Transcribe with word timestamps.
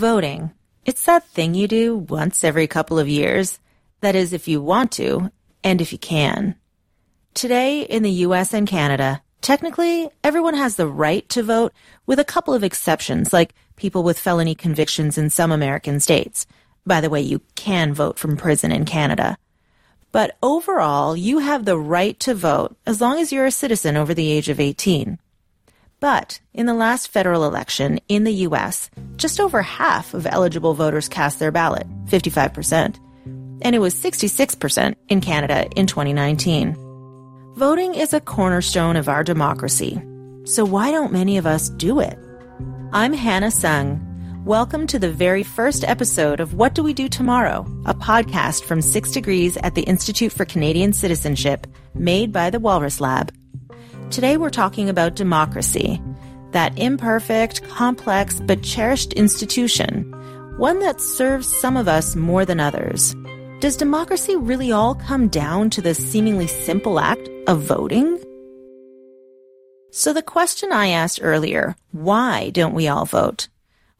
Voting. 0.00 0.50
It's 0.86 1.04
that 1.04 1.28
thing 1.28 1.52
you 1.52 1.68
do 1.68 1.94
once 1.94 2.42
every 2.42 2.66
couple 2.66 2.98
of 2.98 3.06
years. 3.06 3.58
That 4.00 4.16
is, 4.16 4.32
if 4.32 4.48
you 4.48 4.62
want 4.62 4.92
to, 4.92 5.30
and 5.62 5.78
if 5.78 5.92
you 5.92 5.98
can. 5.98 6.54
Today, 7.34 7.82
in 7.82 8.02
the 8.02 8.24
US 8.24 8.54
and 8.54 8.66
Canada, 8.66 9.20
technically, 9.42 10.08
everyone 10.24 10.54
has 10.54 10.76
the 10.76 10.86
right 10.86 11.28
to 11.28 11.42
vote, 11.42 11.74
with 12.06 12.18
a 12.18 12.24
couple 12.24 12.54
of 12.54 12.64
exceptions, 12.64 13.30
like 13.30 13.52
people 13.76 14.02
with 14.02 14.18
felony 14.18 14.54
convictions 14.54 15.18
in 15.18 15.28
some 15.28 15.52
American 15.52 16.00
states. 16.00 16.46
By 16.86 17.02
the 17.02 17.10
way, 17.10 17.20
you 17.20 17.42
can 17.54 17.92
vote 17.92 18.18
from 18.18 18.38
prison 18.38 18.72
in 18.72 18.86
Canada. 18.86 19.36
But 20.12 20.38
overall, 20.42 21.14
you 21.14 21.40
have 21.40 21.66
the 21.66 21.78
right 21.78 22.18
to 22.20 22.34
vote 22.34 22.74
as 22.86 23.02
long 23.02 23.18
as 23.18 23.32
you're 23.32 23.44
a 23.44 23.50
citizen 23.50 23.98
over 23.98 24.14
the 24.14 24.30
age 24.30 24.48
of 24.48 24.60
18. 24.60 25.18
But 26.00 26.40
in 26.54 26.64
the 26.64 26.72
last 26.72 27.08
federal 27.08 27.44
election 27.44 28.00
in 28.08 28.24
the 28.24 28.32
US, 28.48 28.88
just 29.16 29.38
over 29.38 29.60
half 29.60 30.14
of 30.14 30.26
eligible 30.26 30.72
voters 30.72 31.10
cast 31.10 31.38
their 31.38 31.52
ballot, 31.52 31.86
55%. 32.06 32.98
And 33.60 33.76
it 33.76 33.80
was 33.80 33.94
66% 33.94 34.94
in 35.10 35.20
Canada 35.20 35.68
in 35.76 35.86
2019. 35.86 36.74
Voting 37.54 37.94
is 37.94 38.14
a 38.14 38.20
cornerstone 38.20 38.96
of 38.96 39.10
our 39.10 39.22
democracy. 39.22 40.00
So 40.44 40.64
why 40.64 40.90
don't 40.90 41.12
many 41.12 41.36
of 41.36 41.44
us 41.44 41.68
do 41.68 42.00
it? 42.00 42.18
I'm 42.94 43.12
Hannah 43.12 43.50
Sung. 43.50 44.06
Welcome 44.46 44.86
to 44.86 44.98
the 44.98 45.12
very 45.12 45.42
first 45.42 45.84
episode 45.84 46.40
of 46.40 46.54
What 46.54 46.74
Do 46.74 46.82
We 46.82 46.94
Do 46.94 47.10
Tomorrow, 47.10 47.66
a 47.84 47.92
podcast 47.92 48.64
from 48.64 48.80
Six 48.80 49.12
Degrees 49.12 49.58
at 49.58 49.74
the 49.74 49.82
Institute 49.82 50.32
for 50.32 50.46
Canadian 50.46 50.94
Citizenship, 50.94 51.66
made 51.92 52.32
by 52.32 52.48
the 52.48 52.58
Walrus 52.58 53.02
Lab. 53.02 53.34
Today 54.10 54.36
we're 54.36 54.50
talking 54.50 54.88
about 54.88 55.14
democracy, 55.14 56.02
that 56.50 56.76
imperfect, 56.76 57.62
complex, 57.68 58.40
but 58.40 58.60
cherished 58.60 59.12
institution, 59.12 60.02
one 60.58 60.80
that 60.80 61.00
serves 61.00 61.46
some 61.46 61.76
of 61.76 61.86
us 61.86 62.16
more 62.16 62.44
than 62.44 62.58
others. 62.58 63.14
Does 63.60 63.76
democracy 63.76 64.34
really 64.34 64.72
all 64.72 64.96
come 64.96 65.28
down 65.28 65.70
to 65.70 65.80
the 65.80 65.94
seemingly 65.94 66.48
simple 66.48 66.98
act 66.98 67.30
of 67.46 67.62
voting? 67.62 68.18
So 69.92 70.12
the 70.12 70.22
question 70.22 70.72
I 70.72 70.88
asked 70.88 71.20
earlier, 71.22 71.76
why 71.92 72.50
don't 72.50 72.74
we 72.74 72.88
all 72.88 73.04
vote? 73.04 73.46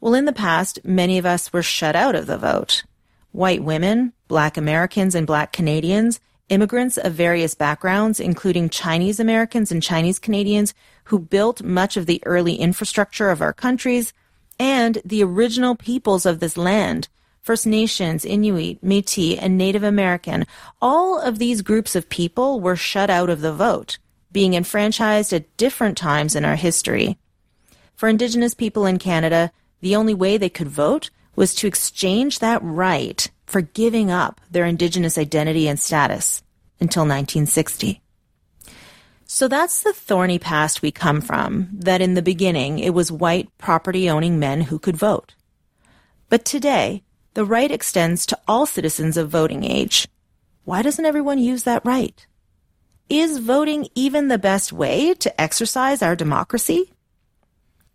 Well, 0.00 0.14
in 0.14 0.24
the 0.24 0.32
past, 0.32 0.80
many 0.84 1.18
of 1.18 1.26
us 1.26 1.52
were 1.52 1.62
shut 1.62 1.94
out 1.94 2.16
of 2.16 2.26
the 2.26 2.36
vote. 2.36 2.82
White 3.30 3.62
women, 3.62 4.12
black 4.26 4.56
Americans 4.56 5.14
and 5.14 5.24
black 5.24 5.52
Canadians, 5.52 6.18
immigrants 6.50 6.98
of 6.98 7.14
various 7.14 7.54
backgrounds, 7.54 8.20
including 8.20 8.68
Chinese 8.68 9.18
Americans 9.18 9.72
and 9.72 9.82
Chinese 9.82 10.18
Canadians 10.18 10.74
who 11.04 11.18
built 11.18 11.62
much 11.62 11.96
of 11.96 12.06
the 12.06 12.22
early 12.26 12.56
infrastructure 12.56 13.30
of 13.30 13.40
our 13.40 13.52
countries, 13.52 14.12
and 14.58 14.98
the 15.04 15.24
original 15.24 15.74
peoples 15.74 16.26
of 16.26 16.38
this 16.38 16.56
land, 16.56 17.08
First 17.40 17.66
Nations, 17.66 18.24
Inuit, 18.24 18.84
Métis, 18.84 19.38
and 19.40 19.56
Native 19.56 19.82
American, 19.82 20.44
all 20.82 21.18
of 21.18 21.38
these 21.38 21.62
groups 21.62 21.96
of 21.96 22.10
people 22.10 22.60
were 22.60 22.76
shut 22.76 23.08
out 23.08 23.30
of 23.30 23.40
the 23.40 23.52
vote, 23.52 23.98
being 24.30 24.54
enfranchised 24.54 25.32
at 25.32 25.56
different 25.56 25.96
times 25.96 26.36
in 26.36 26.44
our 26.44 26.56
history. 26.56 27.18
For 27.96 28.08
Indigenous 28.08 28.54
people 28.54 28.84
in 28.86 28.98
Canada, 28.98 29.50
the 29.80 29.96
only 29.96 30.14
way 30.14 30.36
they 30.36 30.50
could 30.50 30.68
vote 30.68 31.10
was 31.34 31.54
to 31.54 31.66
exchange 31.66 32.38
that 32.38 32.62
right 32.62 33.30
for 33.50 33.60
giving 33.60 34.12
up 34.12 34.40
their 34.50 34.64
Indigenous 34.64 35.18
identity 35.18 35.66
and 35.66 35.78
status 35.78 36.42
until 36.78 37.02
1960. 37.02 38.00
So 39.26 39.48
that's 39.48 39.82
the 39.82 39.92
thorny 39.92 40.38
past 40.38 40.82
we 40.82 40.92
come 40.92 41.20
from, 41.20 41.68
that 41.72 42.00
in 42.00 42.14
the 42.14 42.22
beginning 42.22 42.78
it 42.78 42.94
was 42.94 43.10
white 43.10 43.48
property 43.58 44.08
owning 44.08 44.38
men 44.38 44.60
who 44.60 44.78
could 44.78 44.96
vote. 44.96 45.34
But 46.28 46.44
today, 46.44 47.02
the 47.34 47.44
right 47.44 47.70
extends 47.70 48.24
to 48.26 48.38
all 48.46 48.66
citizens 48.66 49.16
of 49.16 49.28
voting 49.28 49.64
age. 49.64 50.06
Why 50.64 50.82
doesn't 50.82 51.04
everyone 51.04 51.38
use 51.38 51.64
that 51.64 51.84
right? 51.84 52.24
Is 53.08 53.38
voting 53.38 53.88
even 53.96 54.28
the 54.28 54.38
best 54.38 54.72
way 54.72 55.14
to 55.14 55.40
exercise 55.40 56.02
our 56.02 56.14
democracy? 56.14 56.92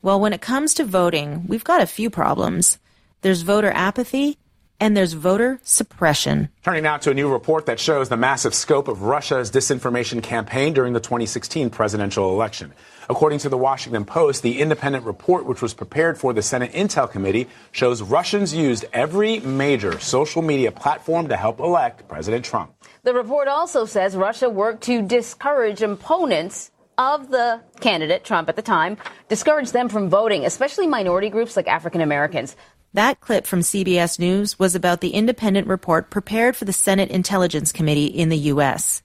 Well, 0.01 0.19
when 0.19 0.34
it 0.34 0.41
comes 0.41 0.74
to 0.74 0.84
voting, 0.84 1.46
we've 1.47 1.63
got 1.63 1.81
a 1.81 1.88
few 1.88 2.09
problems. 2.09 2.78
There's 3.22 3.41
voter 3.41 3.72
apathy 3.72 4.38
and 4.80 4.96
there's 4.96 5.13
voter 5.13 5.59
suppression. 5.63 6.50
Turning 6.63 6.84
now 6.84 6.97
to 6.97 7.12
a 7.12 7.13
new 7.13 7.31
report 7.31 7.66
that 7.68 7.80
shows 7.80 8.09
the 8.09 8.18
massive 8.18 8.53
scope 8.53 8.88
of 8.88 9.03
Russia's 9.03 9.52
disinformation 9.52 10.22
campaign 10.22 10.74
during 10.74 10.94
the 10.94 11.00
2016 11.00 11.69
presidential 11.69 12.30
election. 12.31 12.74
According 13.09 13.40
to 13.40 13.50
the 13.50 13.58
Washington 13.58 14.03
Post, 14.03 14.41
the 14.41 14.59
independent 14.59 15.06
report, 15.06 15.46
which 15.46 15.62
was 15.62 15.74
prepared 15.74 16.18
for 16.18 16.34
the 16.34 16.41
Senate 16.41 16.72
Intel 16.74 17.09
Committee, 17.09 17.47
shows 17.72 18.02
Russians 18.02 18.53
used 18.53 18.86
every 18.94 19.40
major 19.41 20.00
social 20.00 20.41
media 20.41 20.72
platform 20.72 21.28
to 21.30 21.38
help 21.38 21.59
elect 21.59 22.07
President 22.07 22.44
Trump. 22.44 22.74
The 23.03 23.13
report 23.13 23.47
also 23.47 23.86
says 23.86 24.16
Russia 24.16 24.50
worked 24.50 24.84
to 24.84 25.02
discourage 25.02 25.81
opponents 25.84 26.72
of 26.97 27.30
the 27.30 27.62
candidate, 27.80 28.24
Trump 28.24 28.50
at 28.50 28.56
the 28.56 28.62
time, 28.62 28.97
discouraged 29.28 29.74
them 29.74 29.90
from 29.90 30.09
voting, 30.09 30.46
especially 30.46 30.88
minority 30.88 31.30
groups 31.30 31.56
like 31.56 31.68
African 31.68 32.02
Americans. 32.02 32.56
That 32.95 33.19
clip 33.19 33.45
from 33.45 33.59
CBS 33.59 34.19
News 34.19 34.57
was 34.57 34.73
about 34.73 35.01
the 35.01 35.09
independent 35.09 35.67
report 35.67 36.09
prepared 36.09 36.56
for 36.56 36.63
the 36.63 36.72
Senate 36.72 37.09
Intelligence 37.09 37.73
Committee 37.73 38.06
in 38.06 38.29
the 38.29 38.38
U.S. 38.53 39.03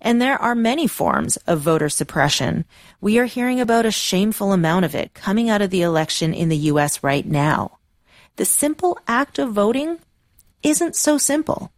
And 0.00 0.22
there 0.22 0.40
are 0.40 0.54
many 0.54 0.86
forms 0.86 1.36
of 1.38 1.58
voter 1.58 1.88
suppression. 1.88 2.64
We 3.00 3.18
are 3.18 3.24
hearing 3.24 3.58
about 3.58 3.86
a 3.86 3.90
shameful 3.90 4.52
amount 4.52 4.84
of 4.84 4.94
it 4.94 5.14
coming 5.14 5.50
out 5.50 5.62
of 5.62 5.70
the 5.70 5.82
election 5.82 6.32
in 6.32 6.48
the 6.48 6.56
U.S. 6.70 7.02
right 7.02 7.26
now. 7.26 7.78
The 8.36 8.44
simple 8.44 9.00
act 9.08 9.40
of 9.40 9.50
voting 9.50 9.98
isn't 10.62 10.94
so 10.94 11.18
simple. 11.18 11.72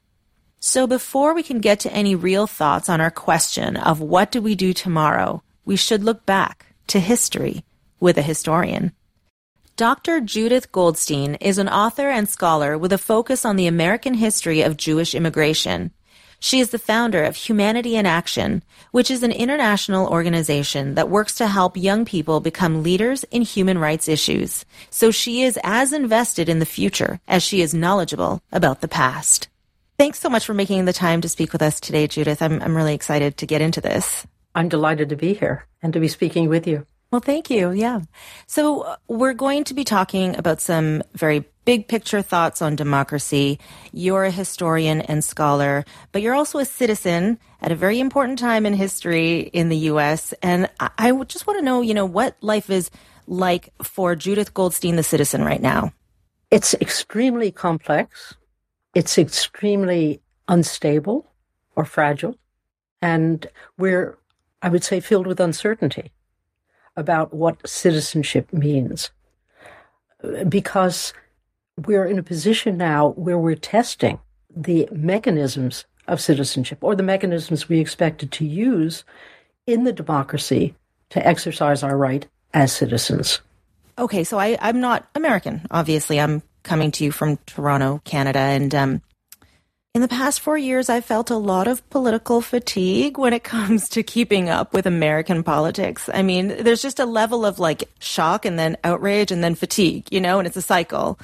So 0.60 0.86
before 0.86 1.32
we 1.32 1.42
can 1.42 1.60
get 1.60 1.80
to 1.80 1.90
any 1.92 2.14
real 2.14 2.46
thoughts 2.46 2.90
on 2.90 3.00
our 3.00 3.10
question 3.10 3.78
of 3.78 4.02
what 4.02 4.30
do 4.30 4.42
we 4.42 4.54
do 4.54 4.74
tomorrow, 4.74 5.42
we 5.64 5.76
should 5.76 6.04
look 6.04 6.26
back 6.26 6.66
to 6.88 7.00
history 7.00 7.64
with 7.98 8.18
a 8.18 8.22
historian. 8.22 8.92
Dr. 9.76 10.22
Judith 10.22 10.72
Goldstein 10.72 11.34
is 11.34 11.58
an 11.58 11.68
author 11.68 12.08
and 12.08 12.26
scholar 12.26 12.78
with 12.78 12.94
a 12.94 12.98
focus 12.98 13.44
on 13.44 13.56
the 13.56 13.66
American 13.66 14.14
history 14.14 14.62
of 14.62 14.78
Jewish 14.78 15.14
immigration. 15.14 15.90
She 16.40 16.60
is 16.60 16.70
the 16.70 16.78
founder 16.78 17.22
of 17.22 17.36
Humanity 17.36 17.96
in 17.96 18.06
Action, 18.06 18.62
which 18.92 19.10
is 19.10 19.22
an 19.22 19.32
international 19.32 20.08
organization 20.08 20.94
that 20.94 21.10
works 21.10 21.34
to 21.34 21.46
help 21.46 21.76
young 21.76 22.06
people 22.06 22.40
become 22.40 22.82
leaders 22.82 23.24
in 23.24 23.42
human 23.42 23.76
rights 23.76 24.08
issues. 24.08 24.64
So 24.88 25.10
she 25.10 25.42
is 25.42 25.58
as 25.62 25.92
invested 25.92 26.48
in 26.48 26.58
the 26.58 26.64
future 26.64 27.20
as 27.28 27.42
she 27.42 27.60
is 27.60 27.74
knowledgeable 27.74 28.40
about 28.52 28.80
the 28.80 28.88
past. 28.88 29.48
Thanks 29.98 30.18
so 30.18 30.30
much 30.30 30.46
for 30.46 30.54
making 30.54 30.86
the 30.86 30.94
time 30.94 31.20
to 31.20 31.28
speak 31.28 31.52
with 31.52 31.60
us 31.60 31.80
today, 31.80 32.06
Judith. 32.06 32.40
I'm, 32.40 32.62
I'm 32.62 32.74
really 32.74 32.94
excited 32.94 33.36
to 33.36 33.46
get 33.46 33.60
into 33.60 33.82
this. 33.82 34.26
I'm 34.54 34.70
delighted 34.70 35.10
to 35.10 35.16
be 35.16 35.34
here 35.34 35.66
and 35.82 35.92
to 35.92 36.00
be 36.00 36.08
speaking 36.08 36.48
with 36.48 36.66
you. 36.66 36.86
Well, 37.10 37.20
thank 37.20 37.50
you. 37.50 37.70
Yeah. 37.70 38.00
So 38.46 38.80
uh, 38.80 38.96
we're 39.08 39.32
going 39.32 39.64
to 39.64 39.74
be 39.74 39.84
talking 39.84 40.36
about 40.36 40.60
some 40.60 41.02
very 41.14 41.44
big 41.64 41.88
picture 41.88 42.20
thoughts 42.20 42.60
on 42.60 42.74
democracy. 42.76 43.58
You're 43.92 44.24
a 44.24 44.30
historian 44.30 45.00
and 45.02 45.22
scholar, 45.22 45.84
but 46.12 46.22
you're 46.22 46.34
also 46.34 46.58
a 46.58 46.64
citizen 46.64 47.38
at 47.60 47.70
a 47.70 47.76
very 47.76 48.00
important 48.00 48.38
time 48.38 48.66
in 48.66 48.74
history 48.74 49.40
in 49.40 49.68
the 49.68 49.76
U.S. 49.90 50.34
And 50.42 50.68
I, 50.80 50.90
I 50.98 51.24
just 51.24 51.46
want 51.46 51.58
to 51.60 51.64
know, 51.64 51.80
you 51.80 51.94
know, 51.94 52.06
what 52.06 52.36
life 52.40 52.70
is 52.70 52.90
like 53.28 53.72
for 53.82 54.16
Judith 54.16 54.52
Goldstein, 54.52 54.96
the 54.96 55.02
citizen, 55.02 55.44
right 55.44 55.62
now. 55.62 55.92
It's 56.50 56.74
extremely 56.74 57.50
complex. 57.50 58.34
It's 58.94 59.16
extremely 59.18 60.20
unstable 60.48 61.32
or 61.76 61.84
fragile. 61.84 62.36
And 63.00 63.46
we're 63.78 64.18
I 64.62 64.68
would 64.68 64.82
say, 64.82 65.00
filled 65.00 65.26
with 65.26 65.38
uncertainty 65.38 66.10
about 66.96 67.34
what 67.34 67.66
citizenship 67.68 68.52
means. 68.52 69.10
Because 70.48 71.12
we're 71.84 72.06
in 72.06 72.18
a 72.18 72.22
position 72.22 72.76
now 72.76 73.10
where 73.10 73.38
we're 73.38 73.54
testing 73.54 74.18
the 74.54 74.88
mechanisms 74.90 75.84
of 76.08 76.20
citizenship 76.20 76.78
or 76.80 76.94
the 76.94 77.02
mechanisms 77.02 77.68
we 77.68 77.80
expected 77.80 78.32
to 78.32 78.44
use 78.46 79.04
in 79.66 79.84
the 79.84 79.92
democracy 79.92 80.74
to 81.10 81.26
exercise 81.26 81.82
our 81.82 81.96
right 81.96 82.26
as 82.54 82.72
citizens. 82.72 83.40
Okay, 83.98 84.24
so 84.24 84.38
I, 84.38 84.56
I'm 84.60 84.80
not 84.80 85.06
American. 85.14 85.66
Obviously, 85.70 86.20
I'm 86.20 86.42
coming 86.62 86.90
to 86.92 87.04
you 87.04 87.12
from 87.12 87.38
Toronto, 87.46 88.00
Canada, 88.04 88.38
and 88.38 88.74
um, 88.74 89.02
in 89.96 90.02
the 90.02 90.08
past 90.08 90.40
four 90.40 90.58
years, 90.58 90.90
I've 90.90 91.06
felt 91.06 91.30
a 91.30 91.38
lot 91.38 91.66
of 91.66 91.88
political 91.88 92.42
fatigue 92.42 93.16
when 93.16 93.32
it 93.32 93.44
comes 93.44 93.88
to 93.88 94.02
keeping 94.02 94.50
up 94.50 94.74
with 94.74 94.84
American 94.84 95.42
politics. 95.42 96.10
I 96.12 96.20
mean, 96.20 96.48
there's 96.48 96.82
just 96.82 97.00
a 97.00 97.06
level 97.06 97.46
of 97.46 97.58
like 97.58 97.88
shock 97.98 98.44
and 98.44 98.58
then 98.58 98.76
outrage 98.84 99.32
and 99.32 99.42
then 99.42 99.54
fatigue, 99.54 100.06
you 100.10 100.20
know, 100.20 100.38
and 100.38 100.46
it's 100.46 100.54
a 100.58 100.60
cycle. 100.60 101.18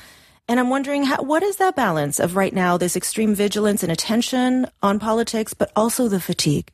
And 0.49 0.59
I'm 0.59 0.71
wondering, 0.71 1.05
how, 1.05 1.23
what 1.23 1.43
is 1.43 1.57
that 1.57 1.77
balance 1.77 2.19
of 2.19 2.35
right 2.35 2.55
now, 2.55 2.79
this 2.79 2.97
extreme 2.97 3.35
vigilance 3.35 3.83
and 3.83 3.93
attention 3.93 4.67
on 4.83 4.99
politics, 4.99 5.53
but 5.53 5.71
also 5.77 6.09
the 6.09 6.19
fatigue? 6.19 6.73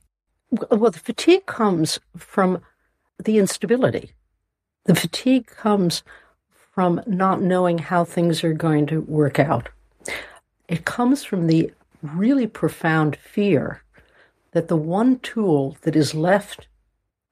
Well, 0.71 0.93
the 0.93 1.01
fatigue 1.01 1.47
comes 1.47 1.99
from 2.17 2.63
the 3.19 3.39
instability. 3.39 4.13
The 4.85 4.95
fatigue 4.95 5.49
comes 5.49 6.05
from 6.73 7.01
not 7.09 7.43
knowing 7.43 7.79
how 7.79 8.05
things 8.05 8.45
are 8.45 8.55
going 8.55 8.87
to 8.87 9.01
work 9.01 9.41
out. 9.41 9.69
It 10.69 10.85
comes 10.85 11.25
from 11.25 11.49
the 11.49 11.73
really 12.03 12.47
profound 12.47 13.17
fear 13.17 13.83
that 14.53 14.69
the 14.69 14.77
one 14.77 15.19
tool 15.19 15.77
that 15.83 15.97
is 15.97 16.15
left 16.15 16.69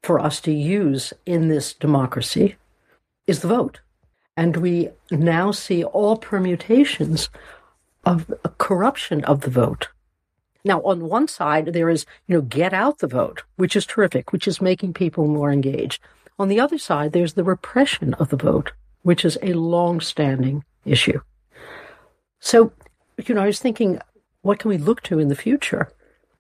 for 0.03 0.21
us 0.21 0.41
to 0.41 0.53
use 0.53 1.13
in 1.25 1.49
this 1.49 1.73
democracy 1.73 2.57
is 3.27 3.41
the 3.41 3.49
vote. 3.49 3.81
And 4.37 4.59
we 4.59 4.91
now 5.11 5.51
see 5.51 5.83
all 5.83 6.17
permutations 6.17 7.31
of 8.05 8.33
corruption 8.59 9.25
of 9.25 9.41
the 9.41 9.51
vote. 9.51 9.89
Now, 10.65 10.81
on 10.83 11.09
one 11.09 11.29
side, 11.29 11.73
there 11.73 11.89
is, 11.89 12.07
you 12.27 12.37
know, 12.37 12.43
get 12.43 12.73
out 12.73 12.99
the 12.99 13.07
vote, 13.07 13.45
which 13.57 13.77
is 13.77 13.87
terrific, 13.87 14.33
which 14.33 14.49
is 14.49 14.61
making 14.61 14.95
people 14.95 15.27
more 15.27 15.51
engaged. 15.51 16.03
On 16.39 16.49
the 16.49 16.61
other 16.61 16.77
side, 16.77 17.13
there's 17.13 17.35
the 17.35 17.45
repression 17.45 18.15
of 18.15 18.29
the 18.29 18.37
vote, 18.37 18.73
which 19.03 19.25
is 19.25 19.39
a 19.43 19.55
long 19.55 20.01
standing 20.01 20.65
issue. 20.85 21.21
So, 22.41 22.73
you 23.25 23.35
know, 23.35 23.43
I 23.43 23.47
was 23.47 23.61
thinking, 23.61 24.01
what 24.46 24.58
can 24.58 24.69
we 24.69 24.78
look 24.78 25.02
to 25.02 25.19
in 25.19 25.28
the 25.28 25.34
future? 25.34 25.90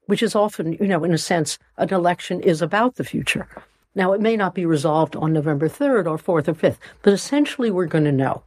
Which 0.06 0.22
is 0.22 0.34
often, 0.34 0.74
you 0.74 0.86
know, 0.86 1.02
in 1.02 1.12
a 1.12 1.18
sense, 1.18 1.58
an 1.76 1.92
election 1.92 2.40
is 2.40 2.62
about 2.62 2.94
the 2.94 3.04
future. 3.04 3.48
Now, 3.94 4.12
it 4.12 4.20
may 4.20 4.36
not 4.36 4.54
be 4.54 4.66
resolved 4.66 5.16
on 5.16 5.32
November 5.32 5.68
3rd 5.68 6.06
or 6.06 6.18
4th 6.18 6.48
or 6.48 6.54
5th, 6.54 6.76
but 7.02 7.12
essentially 7.12 7.70
we're 7.70 7.86
going 7.86 8.04
to 8.04 8.12
know 8.12 8.44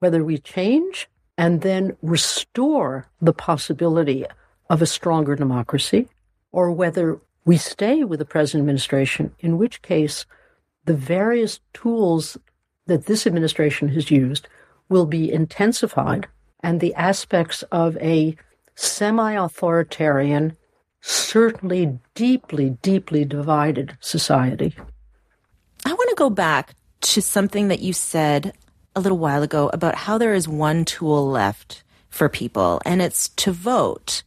whether 0.00 0.24
we 0.24 0.38
change 0.38 1.08
and 1.38 1.60
then 1.60 1.96
restore 2.02 3.06
the 3.20 3.32
possibility 3.32 4.24
of 4.68 4.82
a 4.82 4.86
stronger 4.86 5.36
democracy 5.36 6.08
or 6.50 6.72
whether 6.72 7.20
we 7.44 7.56
stay 7.56 8.02
with 8.02 8.18
the 8.18 8.24
present 8.24 8.60
administration, 8.60 9.32
in 9.38 9.58
which 9.58 9.82
case 9.82 10.26
the 10.86 10.94
various 10.94 11.60
tools 11.74 12.36
that 12.86 13.06
this 13.06 13.26
administration 13.26 13.88
has 13.88 14.10
used 14.10 14.48
will 14.88 15.06
be 15.06 15.30
intensified, 15.30 16.26
and 16.62 16.80
the 16.80 16.94
aspects 16.94 17.62
of 17.70 17.96
a 17.98 18.36
semi 18.76 19.32
authoritarian, 19.32 20.56
certainly 21.00 21.98
deeply, 22.14 22.70
deeply 22.82 23.24
divided 23.24 23.96
society. 24.00 24.76
I 25.84 25.92
want 25.92 26.10
to 26.10 26.16
go 26.16 26.30
back 26.30 26.74
to 27.00 27.20
something 27.20 27.68
that 27.68 27.80
you 27.80 27.92
said 27.92 28.52
a 28.94 29.00
little 29.00 29.18
while 29.18 29.42
ago 29.42 29.70
about 29.72 29.94
how 29.94 30.18
there 30.18 30.34
is 30.34 30.48
one 30.48 30.84
tool 30.84 31.28
left 31.28 31.82
for 32.08 32.28
people, 32.28 32.80
and 32.84 33.02
it's 33.02 33.28
to 33.30 33.52
vote. 33.52 34.22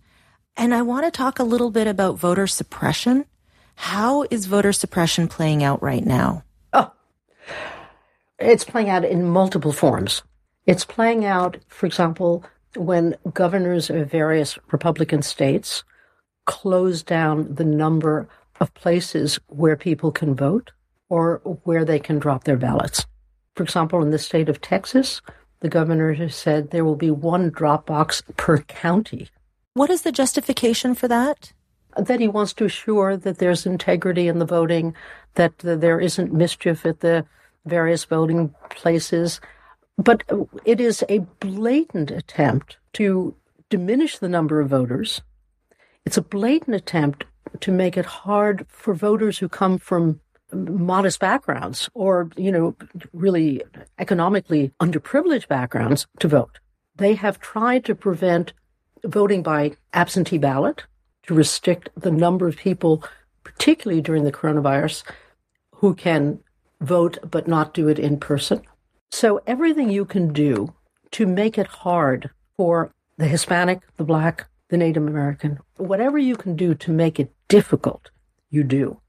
And 0.55 0.73
I 0.73 0.81
want 0.81 1.05
to 1.05 1.11
talk 1.11 1.39
a 1.39 1.43
little 1.43 1.71
bit 1.71 1.87
about 1.87 2.19
voter 2.19 2.45
suppression. 2.45 3.25
How 3.75 4.25
is 4.29 4.45
voter 4.45 4.73
suppression 4.73 5.27
playing 5.27 5.63
out 5.63 5.81
right 5.81 6.05
now? 6.05 6.43
Oh, 6.73 6.91
It's 8.37 8.63
playing 8.63 8.89
out 8.89 9.05
in 9.05 9.25
multiple 9.25 9.71
forms. 9.71 10.21
It's 10.65 10.85
playing 10.85 11.25
out, 11.25 11.57
for 11.67 11.85
example, 11.85 12.43
when 12.75 13.15
governors 13.33 13.89
of 13.89 14.09
various 14.09 14.57
Republican 14.71 15.21
states 15.21 15.83
close 16.45 17.03
down 17.03 17.53
the 17.55 17.65
number 17.65 18.27
of 18.59 18.73
places 18.73 19.39
where 19.47 19.75
people 19.75 20.11
can 20.11 20.35
vote 20.35 20.71
or 21.09 21.37
where 21.63 21.85
they 21.85 21.99
can 21.99 22.19
drop 22.19 22.43
their 22.43 22.57
ballots. 22.57 23.05
For 23.55 23.63
example, 23.63 24.01
in 24.01 24.11
the 24.11 24.19
state 24.19 24.49
of 24.49 24.61
Texas, 24.61 25.21
the 25.61 25.69
governor 25.69 26.13
has 26.13 26.35
said 26.35 26.71
there 26.71 26.85
will 26.85 26.95
be 26.95 27.11
one 27.11 27.49
drop 27.49 27.85
box 27.87 28.23
per 28.37 28.59
county. 28.59 29.29
What 29.73 29.89
is 29.89 30.03
the 30.03 30.11
justification 30.11 30.95
for 30.95 31.07
that? 31.07 31.51
That 31.97 32.19
he 32.19 32.27
wants 32.27 32.53
to 32.53 32.65
assure 32.65 33.17
that 33.17 33.39
there's 33.39 33.65
integrity 33.65 34.27
in 34.27 34.39
the 34.39 34.45
voting, 34.45 34.95
that 35.35 35.57
there 35.59 35.99
isn't 35.99 36.33
mischief 36.33 36.85
at 36.85 37.01
the 37.01 37.25
various 37.65 38.05
voting 38.05 38.53
places. 38.69 39.41
But 39.99 40.23
it 40.63 40.79
is 40.79 41.03
a 41.09 41.19
blatant 41.41 42.09
attempt 42.09 42.77
to 42.93 43.35
diminish 43.69 44.17
the 44.17 44.29
number 44.29 44.61
of 44.61 44.69
voters. 44.69 45.21
It's 46.05 46.15
a 46.15 46.21
blatant 46.21 46.73
attempt 46.75 47.25
to 47.59 47.71
make 47.71 47.97
it 47.97 48.05
hard 48.05 48.65
for 48.69 48.93
voters 48.93 49.39
who 49.39 49.49
come 49.49 49.77
from 49.77 50.21
modest 50.53 51.19
backgrounds 51.19 51.89
or, 51.93 52.29
you 52.37 52.49
know, 52.49 52.75
really 53.11 53.61
economically 53.99 54.71
underprivileged 54.79 55.49
backgrounds 55.49 56.07
to 56.19 56.29
vote. 56.29 56.59
They 56.95 57.15
have 57.15 57.41
tried 57.41 57.83
to 57.85 57.93
prevent 57.93 58.53
voting 59.03 59.43
by 59.43 59.73
absentee 59.93 60.37
ballot, 60.37 60.85
to 61.23 61.33
restrict 61.33 61.89
the 61.97 62.11
number 62.11 62.47
of 62.47 62.55
people, 62.55 63.03
particularly 63.43 64.01
during 64.01 64.23
the 64.23 64.31
coronavirus, 64.31 65.03
who 65.75 65.93
can 65.93 66.39
vote 66.79 67.17
but 67.29 67.49
not 67.49 67.73
do 67.73 67.89
it 67.89 67.99
in 67.99 68.17
person. 68.17 68.61
So 69.11 69.41
everything 69.47 69.89
you 69.89 70.05
can 70.05 70.33
do 70.33 70.73
to 71.11 71.25
make 71.25 71.57
it 71.57 71.67
hard 71.67 72.29
for 72.57 72.93
the 73.17 73.27
Hispanic, 73.27 73.81
the 73.97 74.03
Black, 74.03 74.47
the 74.69 74.77
Native 74.77 75.05
American, 75.05 75.59
whatever 75.77 76.17
you 76.17 76.35
can 76.35 76.55
do 76.55 76.75
to 76.75 76.91
make 76.91 77.19
it 77.19 77.33
difficult, 77.47 78.11
you 78.49 78.63
do. 78.63 79.01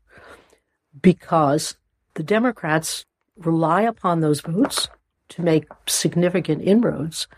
Because 1.00 1.76
the 2.14 2.23
Democrats 2.23 3.05
rely 3.37 3.82
upon 3.82 4.20
those 4.20 4.41
votes 4.41 4.88
to 5.31 5.43
make 5.43 5.67
significant 5.87 6.62
inroads. 6.62 7.29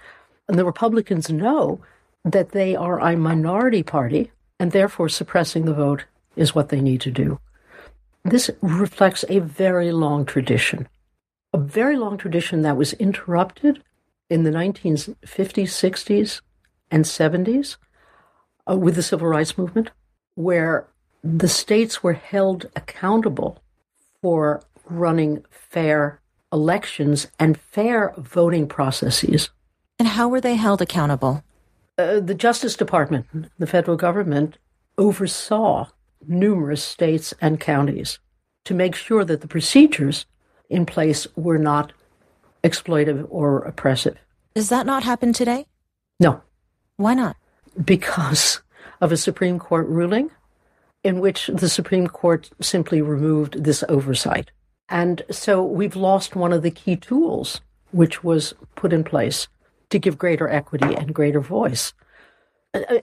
And 0.49 0.59
the 0.59 0.65
Republicans 0.65 1.31
know 1.31 1.81
that 2.25 2.51
they 2.51 2.75
are 2.77 3.01
a 3.01 3.17
minority 3.17 3.83
party, 3.83 4.31
and 4.59 4.73
therefore 4.73 5.09
suppressing 5.09 5.65
the 5.65 5.75
vote 5.75 6.05
is 6.37 6.55
what 6.55 6.69
they 6.69 6.81
need 6.81 7.01
to 7.03 7.11
do. 7.11 7.39
This 8.25 8.51
reflects 8.61 9.25
a 9.29 9.41
very 9.41 9.91
long 9.93 10.25
tradition, 10.25 10.89
a 11.53 11.59
very 11.59 11.97
long 11.97 12.17
tradition 12.17 12.63
that 12.63 12.77
was 12.77 12.93
interrupted 12.95 13.83
in 14.31 14.45
the 14.45 14.51
1950s, 14.51 15.17
60s, 15.25 16.41
and 16.91 17.05
70s 17.05 17.77
uh, 18.71 18.77
with 18.77 18.97
the 18.97 19.03
civil 19.03 19.29
rights 19.29 19.59
movement, 19.59 19.91
where 20.35 20.89
the 21.23 21.49
states 21.49 22.03
were 22.03 22.15
held 22.15 22.67
accountable 22.77 23.63
for 24.21 24.63
running 24.87 25.45
fair 25.51 26.21
elections 26.53 27.29
and 27.39 27.59
fair 27.59 28.13
voting 28.17 28.67
processes. 28.67 29.51
And 29.99 30.09
how 30.09 30.29
were 30.29 30.41
they 30.41 30.57
held 30.57 30.83
accountable? 30.83 31.43
Uh, 31.99 32.21
the 32.21 32.35
Justice 32.35 32.77
Department, 32.77 33.27
the 33.59 33.67
federal 33.67 33.97
government, 33.97 34.59
oversaw 34.99 35.89
numerous 36.27 36.83
states 36.83 37.35
and 37.41 37.61
counties 37.61 38.19
to 38.65 38.75
make 38.75 38.95
sure 38.95 39.25
that 39.25 39.41
the 39.41 39.49
procedures 39.49 40.27
in 40.73 40.87
place 40.87 41.27
were 41.37 41.59
not 41.59 41.93
exploitive 42.65 43.27
or 43.31 43.59
oppressive. 43.61 44.17
Does 44.55 44.69
that 44.69 44.87
not 44.87 45.03
happen 45.03 45.33
today? 45.33 45.67
No. 46.19 46.43
Why 46.97 47.15
not? 47.15 47.37
Because 47.85 48.63
of 49.01 49.13
a 49.13 49.17
Supreme 49.17 49.59
Court 49.59 49.87
ruling 49.89 50.31
in 51.05 51.21
which 51.21 51.49
the 51.49 51.69
Supreme 51.69 52.07
Court 52.07 52.51
simply 52.61 53.03
removed 53.03 53.65
this 53.65 53.83
oversight. 53.89 54.51
And 54.89 55.23
so 55.31 55.65
we've 55.65 55.97
lost 55.97 56.37
one 56.37 56.53
of 56.53 56.63
the 56.63 56.71
key 56.71 56.97
tools 56.97 57.61
which 57.91 58.23
was 58.23 58.55
put 58.77 58.93
in 58.93 59.05
place 59.05 59.49
to 59.91 59.99
give 59.99 60.19
greater 60.19 60.49
equity 60.49 60.95
and 60.95 61.15
greater 61.15 61.41
voice. 61.41 61.93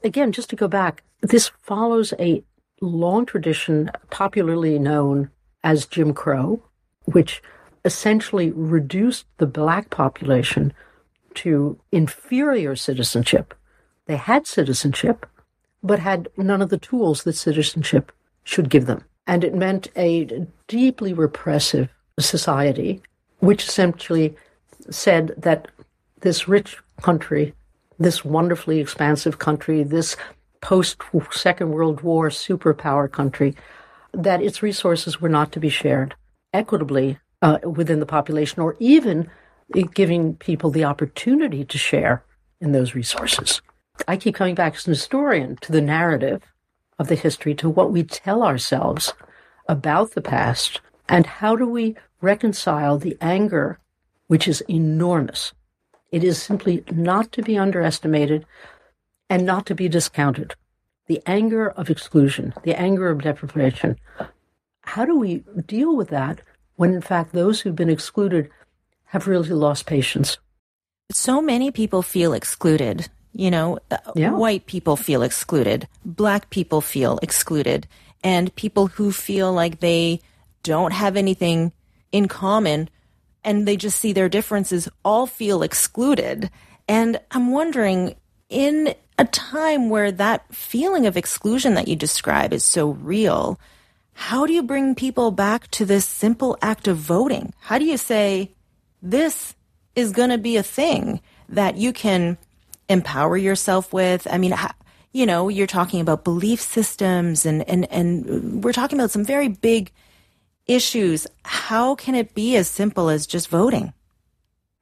Again, 0.03 0.31
just 0.31 0.49
to 0.51 0.55
go 0.55 0.67
back, 0.67 1.03
this 1.21 1.51
follows 1.61 2.13
a 2.19 2.43
long 2.81 3.25
tradition, 3.25 3.91
popularly 4.09 4.79
known 4.79 5.29
as 5.63 5.85
Jim 5.85 6.13
Crow, 6.13 6.63
which 7.05 7.41
essentially 7.85 8.51
reduced 8.51 9.25
the 9.37 9.45
black 9.45 9.89
population 9.89 10.73
to 11.35 11.79
inferior 11.91 12.75
citizenship. 12.75 13.53
They 14.05 14.17
had 14.17 14.47
citizenship, 14.47 15.25
but 15.83 15.99
had 15.99 16.29
none 16.35 16.61
of 16.61 16.69
the 16.69 16.77
tools 16.77 17.23
that 17.23 17.33
citizenship 17.33 18.11
should 18.43 18.69
give 18.69 18.85
them. 18.85 19.03
And 19.27 19.43
it 19.43 19.53
meant 19.53 19.87
a 19.95 20.47
deeply 20.67 21.13
repressive 21.13 21.89
society, 22.19 23.01
which 23.39 23.63
essentially 23.63 24.35
said 24.89 25.33
that 25.37 25.67
this 26.21 26.47
rich 26.47 26.77
country, 27.01 27.53
this 27.99 28.25
wonderfully 28.25 28.79
expansive 28.79 29.39
country, 29.39 29.83
this 29.83 30.17
post 30.61 31.01
Second 31.31 31.71
World 31.71 32.01
War 32.01 32.29
superpower 32.29 33.09
country, 33.09 33.55
that 34.13 34.41
its 34.41 34.63
resources 34.63 35.21
were 35.21 35.29
not 35.29 35.51
to 35.51 35.59
be 35.59 35.69
shared 35.69 36.15
equitably 36.53 37.19
uh, 37.41 37.59
within 37.63 37.99
the 37.99 38.05
population 38.05 38.61
or 38.61 38.75
even 38.79 39.29
giving 39.93 40.35
people 40.35 40.71
the 40.71 40.83
opportunity 40.83 41.63
to 41.63 41.77
share 41.77 42.23
in 42.59 42.71
those 42.71 42.95
resources. 42.95 43.61
I 44.07 44.17
keep 44.17 44.35
coming 44.35 44.55
back 44.55 44.75
as 44.75 44.87
an 44.87 44.93
historian 44.93 45.57
to 45.57 45.71
the 45.71 45.81
narrative 45.81 46.41
of 46.97 47.07
the 47.07 47.15
history, 47.15 47.55
to 47.55 47.69
what 47.69 47.91
we 47.91 48.03
tell 48.03 48.43
ourselves 48.43 49.13
about 49.67 50.11
the 50.11 50.21
past, 50.21 50.81
and 51.07 51.25
how 51.25 51.55
do 51.55 51.67
we 51.67 51.95
reconcile 52.21 52.97
the 52.97 53.17
anger, 53.21 53.79
which 54.27 54.47
is 54.47 54.61
enormous. 54.69 55.53
It 56.11 56.23
is 56.23 56.41
simply 56.41 56.83
not 56.91 57.31
to 57.33 57.41
be 57.41 57.57
underestimated 57.57 58.45
and 59.29 59.45
not 59.45 59.65
to 59.67 59.75
be 59.75 59.87
discounted 59.87 60.55
the 61.09 61.21
anger 61.25 61.71
of 61.71 61.89
exclusion, 61.89 62.53
the 62.63 62.79
anger 62.79 63.09
of 63.09 63.23
deprivation. 63.23 63.97
How 64.81 65.05
do 65.05 65.17
we 65.17 65.43
deal 65.65 65.95
with 65.95 66.09
that 66.09 66.41
when, 66.79 66.93
in 66.93 67.01
fact, 67.01 67.33
those 67.33 67.59
who've 67.59 67.75
been 67.75 67.89
excluded 67.89 68.49
have 69.03 69.27
really 69.27 69.49
lost 69.49 69.85
patience. 69.85 70.37
So 71.11 71.41
many 71.41 71.71
people 71.71 72.01
feel 72.01 72.31
excluded. 72.31 73.09
You 73.33 73.51
know, 73.51 73.79
uh, 73.91 73.97
yeah. 74.15 74.31
white 74.31 74.65
people 74.65 74.95
feel 74.95 75.21
excluded, 75.21 75.89
black 76.05 76.49
people 76.49 76.79
feel 76.79 77.19
excluded, 77.21 77.85
and 78.23 78.55
people 78.55 78.87
who 78.87 79.11
feel 79.11 79.51
like 79.51 79.81
they 79.81 80.21
don't 80.63 80.93
have 80.93 81.17
anything 81.17 81.73
in 82.13 82.29
common 82.29 82.89
and 83.43 83.67
they 83.67 83.75
just 83.75 83.99
see 83.99 84.13
their 84.13 84.29
differences 84.29 84.87
all 85.03 85.27
feel 85.27 85.63
excluded. 85.63 86.49
And 86.87 87.19
I'm 87.31 87.51
wondering, 87.51 88.15
in 88.47 88.95
a 89.17 89.25
time 89.25 89.89
where 89.89 90.13
that 90.13 90.55
feeling 90.55 91.05
of 91.07 91.17
exclusion 91.17 91.73
that 91.73 91.89
you 91.89 91.97
describe 91.97 92.53
is 92.53 92.63
so 92.63 92.91
real, 92.91 93.59
how 94.19 94.45
do 94.45 94.51
you 94.51 94.61
bring 94.61 94.95
people 94.95 95.31
back 95.31 95.71
to 95.71 95.85
this 95.85 96.05
simple 96.05 96.57
act 96.61 96.89
of 96.89 96.97
voting? 96.97 97.53
How 97.61 97.77
do 97.77 97.85
you 97.85 97.95
say, 97.95 98.51
this 99.01 99.55
is 99.95 100.11
going 100.11 100.29
to 100.29 100.37
be 100.37 100.57
a 100.57 100.61
thing 100.61 101.21
that 101.47 101.77
you 101.77 101.93
can 101.93 102.37
empower 102.89 103.37
yourself 103.37 103.93
with? 103.93 104.27
I 104.29 104.37
mean, 104.37 104.53
you 105.13 105.25
know, 105.25 105.47
you're 105.47 105.67
talking 105.67 106.01
about 106.01 106.25
belief 106.25 106.59
systems 106.59 107.45
and, 107.45 107.67
and, 107.69 107.89
and 107.89 108.61
we're 108.61 108.73
talking 108.73 108.99
about 108.99 109.09
some 109.09 109.23
very 109.23 109.47
big 109.47 109.89
issues. 110.67 111.25
How 111.43 111.95
can 111.95 112.13
it 112.13 112.35
be 112.35 112.57
as 112.57 112.67
simple 112.67 113.07
as 113.09 113.25
just 113.25 113.47
voting? 113.47 113.93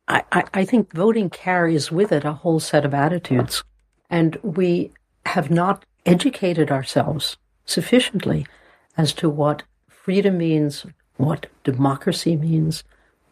I, 0.08 0.24
I, 0.32 0.66
think 0.66 0.94
voting 0.94 1.30
carries 1.30 1.92
with 1.92 2.12
it 2.12 2.26
a 2.26 2.34
whole 2.34 2.60
set 2.60 2.86
of 2.86 2.94
attitudes. 2.96 3.64
And 4.10 4.38
we 4.42 4.94
have 5.28 5.52
not 5.52 5.86
educated 6.08 6.72
ourselves 6.72 7.38
sufficiently 7.66 8.48
as 8.98 9.14
to 9.14 9.30
what 9.30 9.64
freedom 9.88 10.38
means, 10.38 10.86
what 11.18 11.48
democracy 11.64 12.36
means, 12.36 12.84